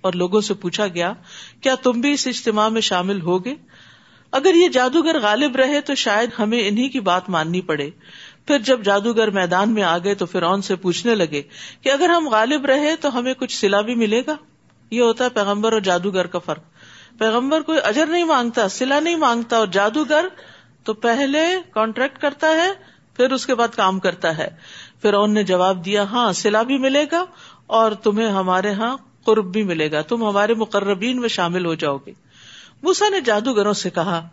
اور 0.00 0.12
لوگوں 0.12 0.40
سے 0.40 0.54
پوچھا 0.54 0.86
گیا، 0.86 1.12
کیا 1.60 1.74
تم 1.74 1.90
بھی 1.90 2.12
اس 2.12 2.26
اجتماع 2.26 2.68
میں 2.68 2.80
شامل 2.80 3.20
ہوگے؟ 3.20 3.54
اگر 4.32 4.54
یہ 4.54 4.68
جادوگر 4.68 5.18
غالب 5.20 5.56
رہے 5.56 5.80
تو 5.80 5.94
شاید 5.94 6.30
ہمیں 6.38 6.68
انہیں 6.68 6.88
کی 6.88 7.00
بات 7.00 7.30
ماننی 7.30 7.60
پڑے۔ 7.60 7.90
پھر 8.46 8.58
جب 8.58 8.82
جادوگر 8.82 9.30
میدان 9.30 9.74
میں 9.74 9.82
آ 9.82 9.98
گئے 9.98 10.14
تو 10.14 10.26
فرعون 10.26 10.62
سے 10.62 10.76
پوچھنے 10.76 11.14
لگے 11.14 11.42
کہ 11.80 11.92
اگر 11.92 12.08
ہم 12.08 12.28
غالب 12.28 12.66
رہے 12.66 12.96
تو 12.96 13.18
ہمیں 13.18 13.34
کچھ 13.34 13.58
سلا 13.58 13.80
بھی 13.80 13.94
ملے 13.94 14.22
گا؟ 14.26 14.36
یہ 14.90 15.00
ہوتا 15.00 15.24
ہے 15.24 15.30
پیغمبر 15.30 15.72
اور 15.72 15.80
جادوگر 15.80 16.26
کا 16.26 16.38
فرق۔ 16.38 16.62
پیغمبر 17.18 17.60
کوئی 17.60 17.78
اجر 17.84 18.06
نہیں 18.06 18.24
مانگتا، 18.24 18.68
سلا 18.68 19.00
نہیں 19.00 19.16
مانگتا 19.16 19.56
اور 19.56 19.66
جادوگر 19.66 20.24
تو 20.84 20.94
پہلے 20.94 21.38
کانٹریکٹ 21.70 22.18
کرتا 22.18 22.46
ہے، 22.46 22.72
پھر 23.16 23.32
اس 23.32 23.46
کے 23.46 23.54
بعد 23.54 23.68
کام 23.68 23.98
کرتا 23.98 24.38
ہے۔ 24.38 24.48
پھر 25.02 25.14
ان 25.14 25.34
نے 25.34 25.42
جواب 25.42 25.84
دیا 25.84 26.02
ہاں 26.02 26.32
سلا 26.32 26.62
بھی 26.62 26.78
ملے 26.78 27.04
گا 27.12 27.24
اور 27.66 27.92
تمہیں 27.92 28.28
ہمارے 28.28 28.72
ہاں 28.72 28.96
قرب 29.24 29.52
بھی 29.52 29.62
ملے 29.62 29.92
گا، 29.92 30.02
تم 30.02 30.28
ہمارے 30.28 30.54
مقربین 30.54 31.20
میں 31.20 31.28
شامل 31.28 31.66
ہو 31.66 31.74
جاؤ 31.74 31.98
گے۔ 32.06 32.12
موسا 32.82 33.08
نے 33.08 33.20
جادوگروں 33.20 33.72
سے 33.72 33.90
کہا، 33.90 34.28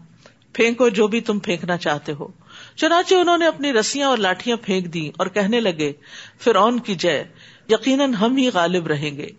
پھینکو 0.54 0.90
جو 0.90 1.08
بھی 1.08 1.22
تم 1.22 1.40
پھینکنا 1.40 1.78
چاہتے 1.78 2.14
ہو۔ 2.14 2.28
چنانچہ 2.76 3.16
انہوں 3.16 3.38
نے 3.38 3.48
اپنی 3.48 3.74
رسیاں 3.74 4.08
اور 4.08 4.18
لاٹیاں 4.18 4.58
پھینک 4.62 4.94
دی 4.94 5.12
اور 5.18 5.28
کہنے 5.28 5.60
لگے 5.60 5.94
پھر 6.40 6.56
اون 6.56 6.80
کی 6.80 6.96
جے، 6.96 7.24
یقیناً 7.70 8.14
ہم 8.14 8.38
ہی 8.38 8.50
غالب 8.54 8.88
رہیں 8.88 9.18
گے۔ 9.18 9.30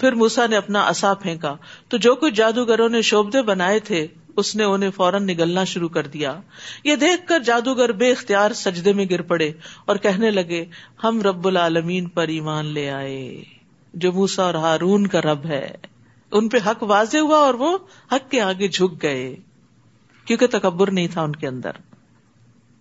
پھر 0.00 0.12
موسا 0.12 0.46
نے 0.46 0.56
اپنا 0.56 0.82
اصا 0.82 1.14
پھینکا۔ 1.14 1.56
تو 1.88 1.96
جو 1.96 2.14
کچھ 2.14 2.34
جادوگروں 2.34 2.88
نے 2.88 3.02
شوبدے 3.02 3.42
بنائے 3.42 3.78
تھے، 3.78 4.06
اس 4.36 4.56
نے 4.56 4.64
انہیں 4.64 4.90
فوراً 4.90 5.26
نگلنا 5.26 5.64
شروع 5.64 5.88
کر 5.88 6.06
دیا۔ 6.06 6.40
یہ 6.84 6.96
دیکھ 6.96 7.26
کر 7.26 7.38
جادوگر 7.38 7.92
بے 7.92 8.12
اختیار 8.12 8.50
سجدے 8.50 8.92
میں 8.92 9.06
گر 9.10 9.22
پڑے 9.22 9.52
اور 9.84 9.96
کہنے 9.96 10.30
لگے، 10.30 10.64
ہم 11.04 11.22
رب 11.22 11.48
العالمین 11.48 12.08
پر 12.08 12.28
ایمان 12.28 12.66
لے 12.66 12.90
آئے، 12.90 13.42
جو 13.94 14.12
موسا 14.12 14.42
اور 14.42 14.54
ہارون 14.54 15.06
کا 15.06 15.20
رب 15.20 15.46
ہے۔ 15.46 15.74
ان 16.32 16.48
پہ 16.48 16.58
حق 16.66 16.82
واضح 16.82 17.18
ہوا 17.18 17.38
اور 17.38 17.54
وہ 17.54 17.78
حق 18.12 18.30
کے 18.30 18.40
آگے 18.40 18.68
جھک 18.68 19.02
گئے، 19.02 19.36
کیونکہ 20.24 20.46
تکبر 20.46 20.90
نہیں 20.90 21.08
تھا 21.12 21.22
ان 21.22 21.36
کے 21.36 21.46
اندر۔ 21.46 21.70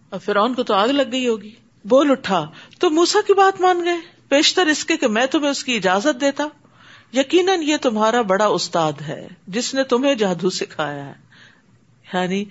اور 0.09 0.19
فرعون 0.19 0.53
کو 0.53 0.63
تو 0.63 0.73
آگ 0.73 0.87
لگ 0.87 1.03
گئی 1.11 1.27
ہوگی۔ 1.27 1.51
بول 1.85 2.11
اٹھا، 2.11 2.51
تو 2.79 2.89
موسا 2.89 3.19
کی 3.27 3.33
بات 3.33 3.61
مان 3.61 3.83
گئے؟ 3.83 3.97
پیشتر 4.27 4.65
اس 4.65 4.85
کے 4.85 4.97
کہ 4.97 5.07
میں 5.07 5.25
تمہیں 5.25 5.51
اس 5.51 5.63
کی 5.63 5.75
اجازت 5.75 6.21
دیتا۔ 6.21 6.43
یقیناً 7.13 7.61
یہ 7.61 7.77
تمہارا 7.81 8.21
بڑا 8.21 8.45
استاد 8.45 8.93
ہے، 9.01 9.27
جس 9.47 9.73
نے 9.73 9.83
تمہیں 9.83 10.15
جادو 10.15 10.49
سکھایا 10.49 11.05
ہے۔ 11.05 11.13
یعنی 12.13 12.45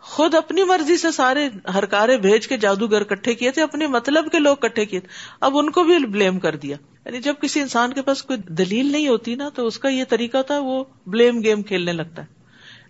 خود 0.00 0.34
اپنی 0.34 0.64
مرضی 0.64 0.96
سے 0.96 1.10
سارے 1.10 1.48
ہرکارے 1.74 2.16
بھیج 2.16 2.48
کے 2.48 2.56
جادوگر 2.56 3.02
کٹھے 3.02 3.34
کیے 3.34 3.50
تھے، 3.50 3.62
اپنے 3.62 3.86
مطلب 3.86 4.32
کے 4.32 4.38
لوگ 4.38 4.56
کٹھے 4.56 4.84
کیے 4.84 5.00
تھے۔ 5.00 5.08
اب 5.40 5.58
ان 5.58 5.70
کو 5.70 5.84
بھی 5.84 6.06
بلیم 6.06 6.38
کر 6.38 6.56
دیا۔ 6.56 6.76
یعنی 7.04 7.20
جب 7.20 7.34
کسی 7.42 7.60
انسان 7.60 7.92
کے 7.92 8.02
پاس 8.02 8.22
کوئی 8.22 8.38
دلیل 8.52 8.92
نہیں 8.92 9.08
ہوتی 9.08 9.34
نا، 9.34 9.48
تو 9.48 9.66
اس 9.66 9.78
کا 9.78 9.88
یہ 9.88 10.04
طریقہ 10.08 10.42
تھا 10.42 10.58
وہ 10.58 10.84
بلیم 11.06 11.40
گیم 11.42 11.62
کھیلنے 11.62 11.92
لگتا 11.92 12.22
ہے۔ 12.22 12.26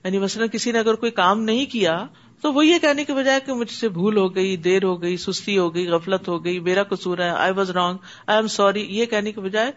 یعنی 0.04 0.18
مثلاً 0.18 0.48
کسی 0.48 0.72
نے 0.72 0.78
اگر 0.78 0.94
کوئی 0.94 1.12
کام 1.12 1.42
نہیں 1.42 1.66
کیا، 1.66 2.06
تو 2.40 2.52
وہ 2.52 2.66
یہ 2.66 2.78
کہنے 2.78 3.04
کے 3.04 3.14
بجائے 3.14 3.40
کہ 3.46 3.52
مجھ 3.52 3.70
سے 3.70 3.88
بھول 3.88 4.16
ہو 4.16 4.34
گئی، 4.34 4.56
دیر 4.56 4.84
ہو 4.84 5.02
گئی، 5.02 5.16
سستی 5.16 5.58
ہو 5.58 5.74
گئی، 5.74 5.88
غفلت 5.88 6.28
ہو 6.28 6.44
گئی، 6.44 6.60
میرا 6.60 6.82
قصور 6.82 7.18
ہے 7.18 7.28
I 7.28 7.52
was 7.52 7.70
wrong 7.70 7.98
I 8.26 8.38
am 8.38 8.46
sorry 8.46 8.86
یہ 8.90 9.06
کہنے 9.06 9.32
کے 9.32 9.40
بجائے 9.40 9.72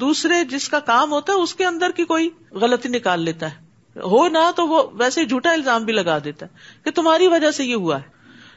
دوسرے 0.00 0.44
جس 0.44 0.68
کا 0.68 0.80
کام 0.80 1.12
ہوتا 1.12 1.32
ہے 1.32 1.38
اس 1.38 1.54
کے 1.54 1.66
اندر 1.66 1.90
کی 1.90 2.04
کوئی 2.04 2.30
غلطی 2.50 2.88
نکال 2.88 3.20
لیتا 3.20 3.50
ہے۔ 3.50 3.66
ہو 4.00 4.28
نہ 4.28 4.50
تو 4.56 4.68
وہ 4.68 4.82
ویسے 4.92 5.24
جھوٹا 5.24 5.52
الزام 5.52 5.84
بھی 5.84 5.92
لگا 5.92 6.18
دیتا 6.24 6.46
ہے 6.46 6.56
کہ 6.84 6.90
تمہاری 6.90 7.26
وجہ 7.26 7.50
سے 7.50 7.64
یہ 7.64 7.74
ہوا 7.74 8.00
ہے۔ 8.00 8.16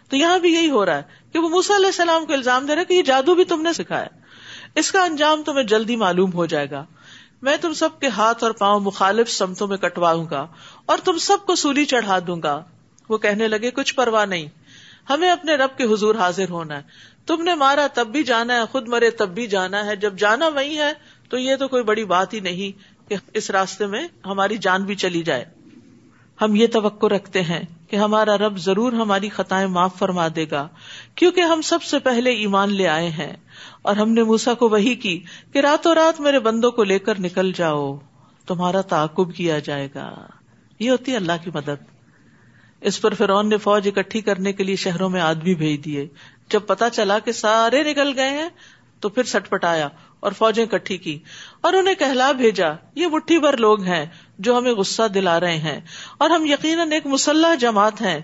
تو 0.09 0.17
یہاں 0.17 0.39
بھی 0.39 0.53
یہی 0.53 0.69
ہو 0.69 0.85
رہا 0.85 0.97
ہے 0.97 1.03
کہ 1.33 1.39
وہ 1.39 1.49
موسیٰ 1.49 1.75
علیہ 1.75 1.85
السلام 1.85 2.25
کو 2.25 2.33
الزام 2.33 2.65
دے 2.65 2.75
رہا 2.75 2.83
کہ 2.83 2.93
یہ 2.93 3.01
جادو 3.01 3.35
بھی 3.35 3.43
تم 3.43 3.61
نے 3.61 3.73
سکھایا۔ 3.73 4.07
اس 4.75 4.91
کا 4.91 5.03
انجام 5.03 5.43
تمہیں 5.43 5.63
جلدی 5.63 5.95
معلوم 5.95 6.33
ہو 6.33 6.45
جائے 6.45 6.71
گا۔ 6.71 6.85
میں 7.41 7.57
تم 7.61 7.73
سب 7.73 7.99
کے 7.99 8.07
ہاتھ 8.07 8.43
اور 8.43 8.51
پاؤں 8.51 8.79
مخالف 8.79 9.31
سمتوں 9.31 9.67
میں 9.67 9.77
کٹواؤں 9.77 10.25
گا 10.31 10.47
اور 10.85 10.97
تم 10.97 11.17
سب 11.17 11.37
کو 11.45 11.55
سولی 11.55 11.85
چڑھا 11.85 12.19
دوں 12.27 12.41
گا۔ 12.43 12.63
وہ 13.09 13.17
کہنے 13.17 13.47
لگے، 13.47 13.71
کچھ 13.71 13.95
پرواہ 13.95 14.25
نہیں۔ 14.25 14.47
ہمیں 15.09 15.31
اپنے 15.31 15.55
رب 15.55 15.77
کے 15.77 15.83
حضور 15.83 16.15
حاضر 16.15 16.49
ہونا 16.49 16.77
ہے۔ 16.77 16.81
تم 17.25 17.43
نے 17.43 17.55
مارا، 17.55 17.87
تب 17.93 18.07
بھی 18.07 18.23
جانا 18.23 18.55
ہے۔ 18.55 18.65
خود 18.71 18.87
مرے، 18.87 19.09
تب 19.09 19.29
بھی 19.29 19.47
جانا 19.47 19.85
ہے۔ 19.85 19.95
جب 19.95 20.17
جانا 20.17 20.47
وہی 20.47 20.79
ہے 20.79 20.93
تو 21.29 21.37
یہ 21.37 21.55
تو 21.55 21.67
کوئی 21.67 21.83
بڑی 21.83 22.05
بات 22.05 22.33
ہی 22.33 22.39
نہیں 22.39 22.79
کہ 23.09 23.15
اس 23.33 23.51
راستے 23.51 23.85
میں 23.85 24.07
ہماری 24.25 24.57
جان 24.57 24.83
بھی 24.83 24.95
چلی 24.95 25.23
جائے۔ 25.23 25.45
ہم 26.41 26.55
یہ 26.55 26.67
توقع 26.67 27.05
رکھتے 27.05 27.41
ہیں 27.41 27.61
کہ 27.89 27.95
ہمارا 27.95 28.37
رب 28.37 28.57
ضرور 28.57 28.93
ہماری 28.93 29.29
خطائیں 29.29 29.67
معاف 29.67 29.95
فرما 29.97 30.27
دے 30.35 30.45
گا، 30.51 30.67
کیونکہ 31.15 31.41
ہم 31.41 31.61
سب 31.61 31.83
سے 31.83 31.99
پہلے 31.99 32.29
ایمان 32.29 32.73
لے 32.73 32.87
آئے 32.87 33.09
ہیں۔ 33.09 33.33
اور 33.81 33.95
ہم 33.95 34.11
نے 34.11 34.23
موسا 34.23 34.53
کو 34.53 34.69
وہی 34.69 34.95
کی 34.95 35.23
کہ 35.53 35.59
راتوں 35.59 35.95
رات 35.95 36.21
میرے 36.21 36.39
بندوں 36.39 36.71
کو 36.71 36.83
لے 36.83 36.99
کر 36.99 37.19
نکل 37.19 37.51
جاؤ، 37.55 37.97
تمہارا 38.47 38.81
تعاقب 38.81 39.35
کیا 39.35 39.59
جائے 39.59 39.87
گا۔ 39.95 40.27
یہ 40.79 40.91
ہوتی 40.91 41.11
ہے 41.11 41.17
اللہ 41.17 41.31
کی 41.43 41.51
مدد۔ 41.53 41.83
اس 42.81 43.01
پر 43.01 43.13
فرون 43.13 43.49
نے 43.49 43.57
فوج 43.57 43.87
اکٹھی 43.87 44.21
کرنے 44.21 44.53
کے 44.53 44.63
لیے 44.63 44.75
شہروں 44.75 45.09
میں 45.09 45.21
آدمی 45.21 45.55
بھیج 45.55 45.85
دیے۔ 45.85 46.07
جب 46.49 46.59
پتا 46.67 46.89
چلا 46.89 47.19
کہ 47.19 47.31
سارے 47.31 47.83
نکل 47.83 48.13
گئے 48.15 48.29
ہیں 48.29 48.49
تو 48.99 49.09
پھر 49.09 49.23
سٹ 49.23 49.49
پٹایا 49.49 49.87
اور 50.19 50.31
فوجیں 50.31 50.65
کٹھی 50.65 50.97
کی 50.97 51.19
اور 51.61 51.73
انہیں 51.73 51.95
کہلا 51.95 52.31
بھیجا، 52.31 52.69
یہ 52.95 53.07
مٹھی 53.07 53.39
بھر 53.39 53.57
لوگ 53.57 53.83
ہیں 53.83 54.05
جو 54.39 54.57
ہمیں 54.57 54.71
غصہ 54.71 55.07
دلا 55.07 55.39
رہے 55.39 55.57
ہیں 55.57 55.81
اور 56.17 56.29
ہم 56.29 56.45
یقیناً 56.45 56.91
ایک 56.91 57.05
مسلح 57.05 57.55
جماعت 57.55 58.01
ہیں۔ 58.01 58.19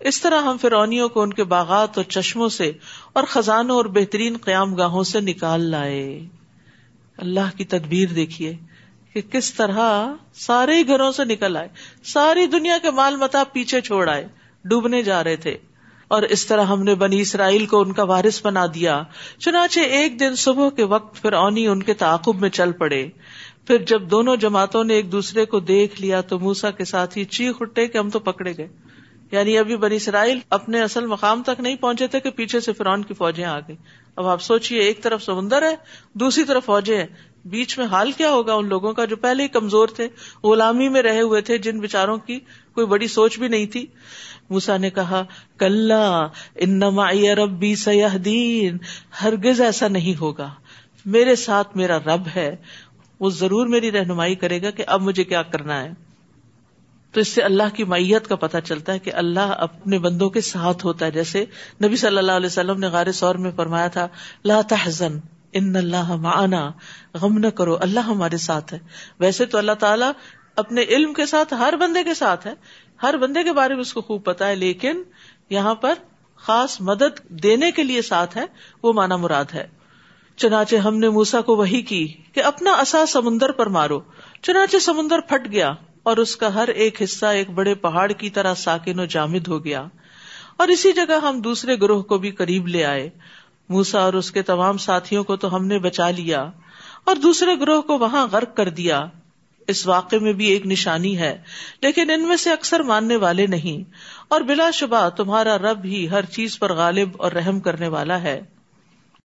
اس 0.00 0.20
طرح 0.20 0.40
ہم 0.40 0.56
فرونیوں 0.60 1.08
کو 1.08 1.22
ان 1.22 1.32
کے 1.32 1.44
باغات 1.44 1.98
اور 1.98 2.04
چشموں 2.04 2.48
سے 2.48 2.72
اور 3.12 3.24
خزانوں 3.24 3.76
اور 3.76 3.84
بہترین 3.84 4.36
قیام 4.36 4.74
گاہوں 4.74 5.02
سے 5.02 5.20
نکال 5.20 5.60
لائے۔ 5.60 6.26
اللہ 7.16 7.56
کی 7.56 7.64
تدبیر 7.64 8.08
دیکھیے 8.08 8.56
کہ 9.12 9.20
کس 9.20 9.54
طرح 9.54 10.12
سارے 10.34 10.82
گھروں 10.86 11.12
سے 11.12 11.24
نکل 11.24 11.56
آئے، 11.56 11.68
ساری 12.04 12.46
دنیا 12.46 12.78
کے 12.82 12.90
مال 12.90 13.16
متا 13.16 13.44
پیچھے 13.44 13.80
چھوڑ 13.80 14.08
آئے، 14.08 14.28
ڈوبنے 14.64 15.02
جا 15.02 15.24
رہے 15.24 15.36
تھے۔ 15.36 15.56
اور 16.08 16.22
اس 16.22 16.46
طرح 16.46 16.64
ہم 16.64 16.82
نے 16.82 16.94
بنی 16.94 17.20
اسرائیل 17.20 17.66
کو 17.66 17.80
ان 17.80 17.92
کا 17.92 18.02
وارث 18.02 18.46
بنا 18.46 18.66
دیا۔ 18.74 19.02
چنانچہ 19.38 19.80
ایک 19.80 20.20
دن 20.20 20.34
صبح 20.36 20.68
کے 20.70 20.84
وقت 20.84 21.22
پھر 21.22 21.32
اونی 21.32 21.66
ان 21.66 21.82
کے 21.82 21.94
تعاقب 21.94 22.40
میں 22.40 22.50
چل 22.50 22.72
پڑے۔ 22.72 23.08
پھر 23.66 23.78
جب 23.78 24.02
دونوں 24.02 24.36
جماعتوں 24.36 24.84
نے 24.84 24.94
ایک 24.94 25.12
دوسرے 25.12 25.44
کو 25.44 25.60
دیکھ 25.60 26.00
لیا 26.00 26.20
تو 26.20 26.38
موسا 26.38 26.70
کے 26.70 26.84
ساتھ 26.84 27.18
ہی 27.18 27.24
چیخ 27.24 27.54
اٹھے 27.60 27.86
کہ 27.86 27.98
ہم 27.98 28.10
تو 28.10 28.18
پکڑے 28.18 28.56
گئے۔ 28.56 28.68
یعنی 29.32 29.58
ابھی 29.58 29.76
بنی 29.76 29.96
اسرائیل 29.96 30.38
اپنے 30.50 30.82
اصل 30.82 31.06
مقام 31.06 31.42
تک 31.42 31.60
نہیں 31.60 31.76
پہنچے 31.76 32.06
تھے 32.06 32.20
کہ 32.20 32.30
پیچھے 32.30 32.60
سے 32.60 32.72
فرعون 32.72 33.02
کی 33.02 33.14
فوجیں 33.14 33.44
آ 33.44 33.60
گئی 33.60 33.76
اب 34.16 34.26
آپ 34.26 34.42
سوچیے 34.42 34.80
ایک 34.80 35.02
طرف 35.02 35.22
سمندر 35.22 35.62
ہے، 35.62 35.74
دوسری 36.14 36.44
طرف 36.44 36.64
فوجیں 36.64 36.98
ہیں۔ 36.98 37.06
بیچ 37.44 37.78
میں 37.78 37.86
حال 37.86 38.12
کیا 38.12 38.30
ہوگا 38.30 38.54
ان 38.54 38.68
لوگوں 38.68 38.92
کا 38.92 39.04
جو 39.04 39.16
پہلے 39.16 39.42
ہی 39.42 39.48
کمزور 39.48 39.88
تھے، 39.88 40.08
غلامی 40.44 40.88
میں 40.88 41.02
رہے 41.02 41.20
ہوئے 41.20 41.40
تھے، 41.40 41.58
جن 41.58 41.80
بےچاروں 41.80 42.16
کی 42.16 42.40
کوئی 42.74 42.86
بڑی 42.86 43.08
سوچ 43.08 43.38
بھی 43.38 43.48
نہیں 43.48 43.66
تھی۔ 43.66 43.86
موسا 44.50 44.76
نے 44.76 44.90
کہا 44.90 45.24
کل 45.58 45.92
انما 46.54 47.12
ربی 47.12 47.74
سیاح 47.74 48.16
دین 48.24 48.76
ہرگز 49.22 49.60
ایسا 49.60 49.88
نہیں 49.88 50.20
ہوگا۔ 50.20 50.50
میرے 51.06 51.36
ساتھ 51.36 51.76
میرا 51.76 51.98
رب 51.98 52.22
ہے، 52.36 52.56
وہ 53.20 53.30
ضرور 53.30 53.66
میری 53.66 53.92
رہنمائی 53.92 54.34
کرے 54.34 54.62
گا 54.62 54.70
کہ 54.70 54.84
اب 54.86 55.02
مجھے 55.02 55.24
کیا 55.24 55.42
کرنا 55.42 55.82
ہے۔ 55.82 55.90
تو 57.12 57.20
اس 57.20 57.28
سے 57.28 57.42
اللہ 57.42 57.74
کی 57.74 57.84
میت 57.84 58.28
کا 58.28 58.36
پتہ 58.36 58.56
چلتا 58.64 58.92
ہے 58.92 58.98
کہ 58.98 59.14
اللہ 59.14 59.40
اپنے 59.40 59.98
بندوں 59.98 60.30
کے 60.30 60.40
ساتھ 60.40 60.86
ہوتا 60.86 61.06
ہے۔ 61.06 61.10
جیسے 61.10 61.44
نبی 61.84 61.96
صلی 61.96 62.18
اللہ 62.18 62.32
علیہ 62.32 62.46
وسلم 62.46 62.78
نے 62.78 62.86
غار 62.86 63.12
سور 63.12 63.34
میں 63.34 63.50
فرمایا 63.56 63.88
تھا، 63.88 64.08
لا 64.44 64.60
تحزن، 64.68 65.18
ان 65.52 65.76
اللہ 65.76 66.16
معنا، 66.16 66.70
غم 67.14 67.38
نہ 67.38 67.46
کرو، 67.46 67.76
اللہ 67.80 68.00
ہمارے 68.00 68.36
ساتھ 68.36 68.74
ہے۔ 68.74 68.78
ویسے 69.20 69.46
تو 69.46 69.58
اللہ 69.58 69.72
تعالیٰ 69.72 70.12
اپنے 70.56 70.82
علم 70.82 71.12
کے 71.12 71.26
ساتھ، 71.26 71.54
ہر 71.54 71.74
بندے 71.80 72.04
کے 72.04 72.14
ساتھ 72.14 72.46
ہے 72.46 72.52
ہر 73.02 73.16
بندے 73.16 73.42
کے 73.42 73.52
بارے 73.52 73.74
میں 73.74 73.80
اس 73.80 73.92
کو 73.92 74.00
خوب 74.00 74.24
پتا 74.24 74.48
ہے، 74.48 74.54
لیکن 74.54 75.02
یہاں 75.50 75.74
پر 75.74 75.94
خاص 76.36 76.80
مدد 76.80 77.28
دینے 77.28 77.70
کے 77.70 77.82
لیے 77.82 78.02
ساتھ 78.02 78.36
ہے، 78.36 78.44
وہ 78.82 78.92
مانا 78.92 79.16
مراد 79.16 79.44
ہے۔ 79.54 79.66
چنانچہ 80.36 80.76
ہم 80.76 80.96
نے 80.96 81.08
موسا 81.08 81.40
کو 81.40 81.56
وہی 81.56 81.82
کی 81.82 82.14
کہ 82.32 82.44
اپنا 82.44 82.72
اصا 82.72 83.06
سمندر 83.06 83.52
پر 83.52 83.66
مارو۔ 83.66 84.00
چنانچہ 84.42 84.76
سمندر 84.76 85.20
پھٹ 85.20 85.52
گیا 85.52 85.72
اور 86.02 86.16
اس 86.16 86.36
کا 86.36 86.54
ہر 86.54 86.68
ایک 86.68 87.02
حصہ 87.02 87.26
ایک 87.26 87.50
بڑے 87.50 87.74
پہاڑ 87.74 88.12
کی 88.12 88.30
طرح 88.30 88.54
ساکن 88.54 89.00
و 89.00 89.04
جامد 89.04 89.48
ہو 89.48 89.64
گیا۔ 89.64 89.84
اور 90.56 90.68
اسی 90.68 90.92
جگہ 90.92 91.26
ہم 91.26 91.40
دوسرے 91.40 91.80
گروہ 91.80 92.02
کو 92.02 92.18
بھی 92.18 92.30
قریب 92.30 92.66
لے 92.66 92.84
آئے۔ 92.84 93.10
موسا 93.68 94.00
اور 94.00 94.12
اس 94.12 94.30
کے 94.30 94.42
تمام 94.42 94.76
ساتھیوں 94.76 95.24
کو 95.24 95.36
تو 95.36 95.56
ہم 95.56 95.66
نے 95.66 95.78
بچا 95.78 96.10
لیا 96.10 96.50
اور 97.04 97.16
دوسرے 97.16 97.60
گروہ 97.60 97.82
کو 97.82 97.98
وہاں 97.98 98.26
غرق 98.32 98.56
کر 98.56 98.68
دیا۔ 98.68 99.06
اس 99.68 99.86
واقعے 99.86 100.18
میں 100.18 100.32
بھی 100.32 100.46
ایک 100.46 100.66
نشانی 100.66 101.18
ہے، 101.18 101.38
لیکن 101.82 102.10
ان 102.10 102.28
میں 102.28 102.36
سے 102.36 102.52
اکثر 102.52 102.80
ماننے 102.80 103.16
والے 103.16 103.46
نہیں۔ 103.46 103.90
اور 104.28 104.40
بلا 104.40 104.70
شبہ 104.70 105.08
تمہارا 105.08 105.58
رب 105.58 105.84
ہی 105.84 106.10
ہر 106.10 106.24
چیز 106.24 106.58
پر 106.58 106.72
غالب 106.72 107.08
اور 107.18 107.32
رحم 107.32 107.60
کرنے 107.60 107.88
والا 107.88 108.22
ہے۔ 108.22 108.40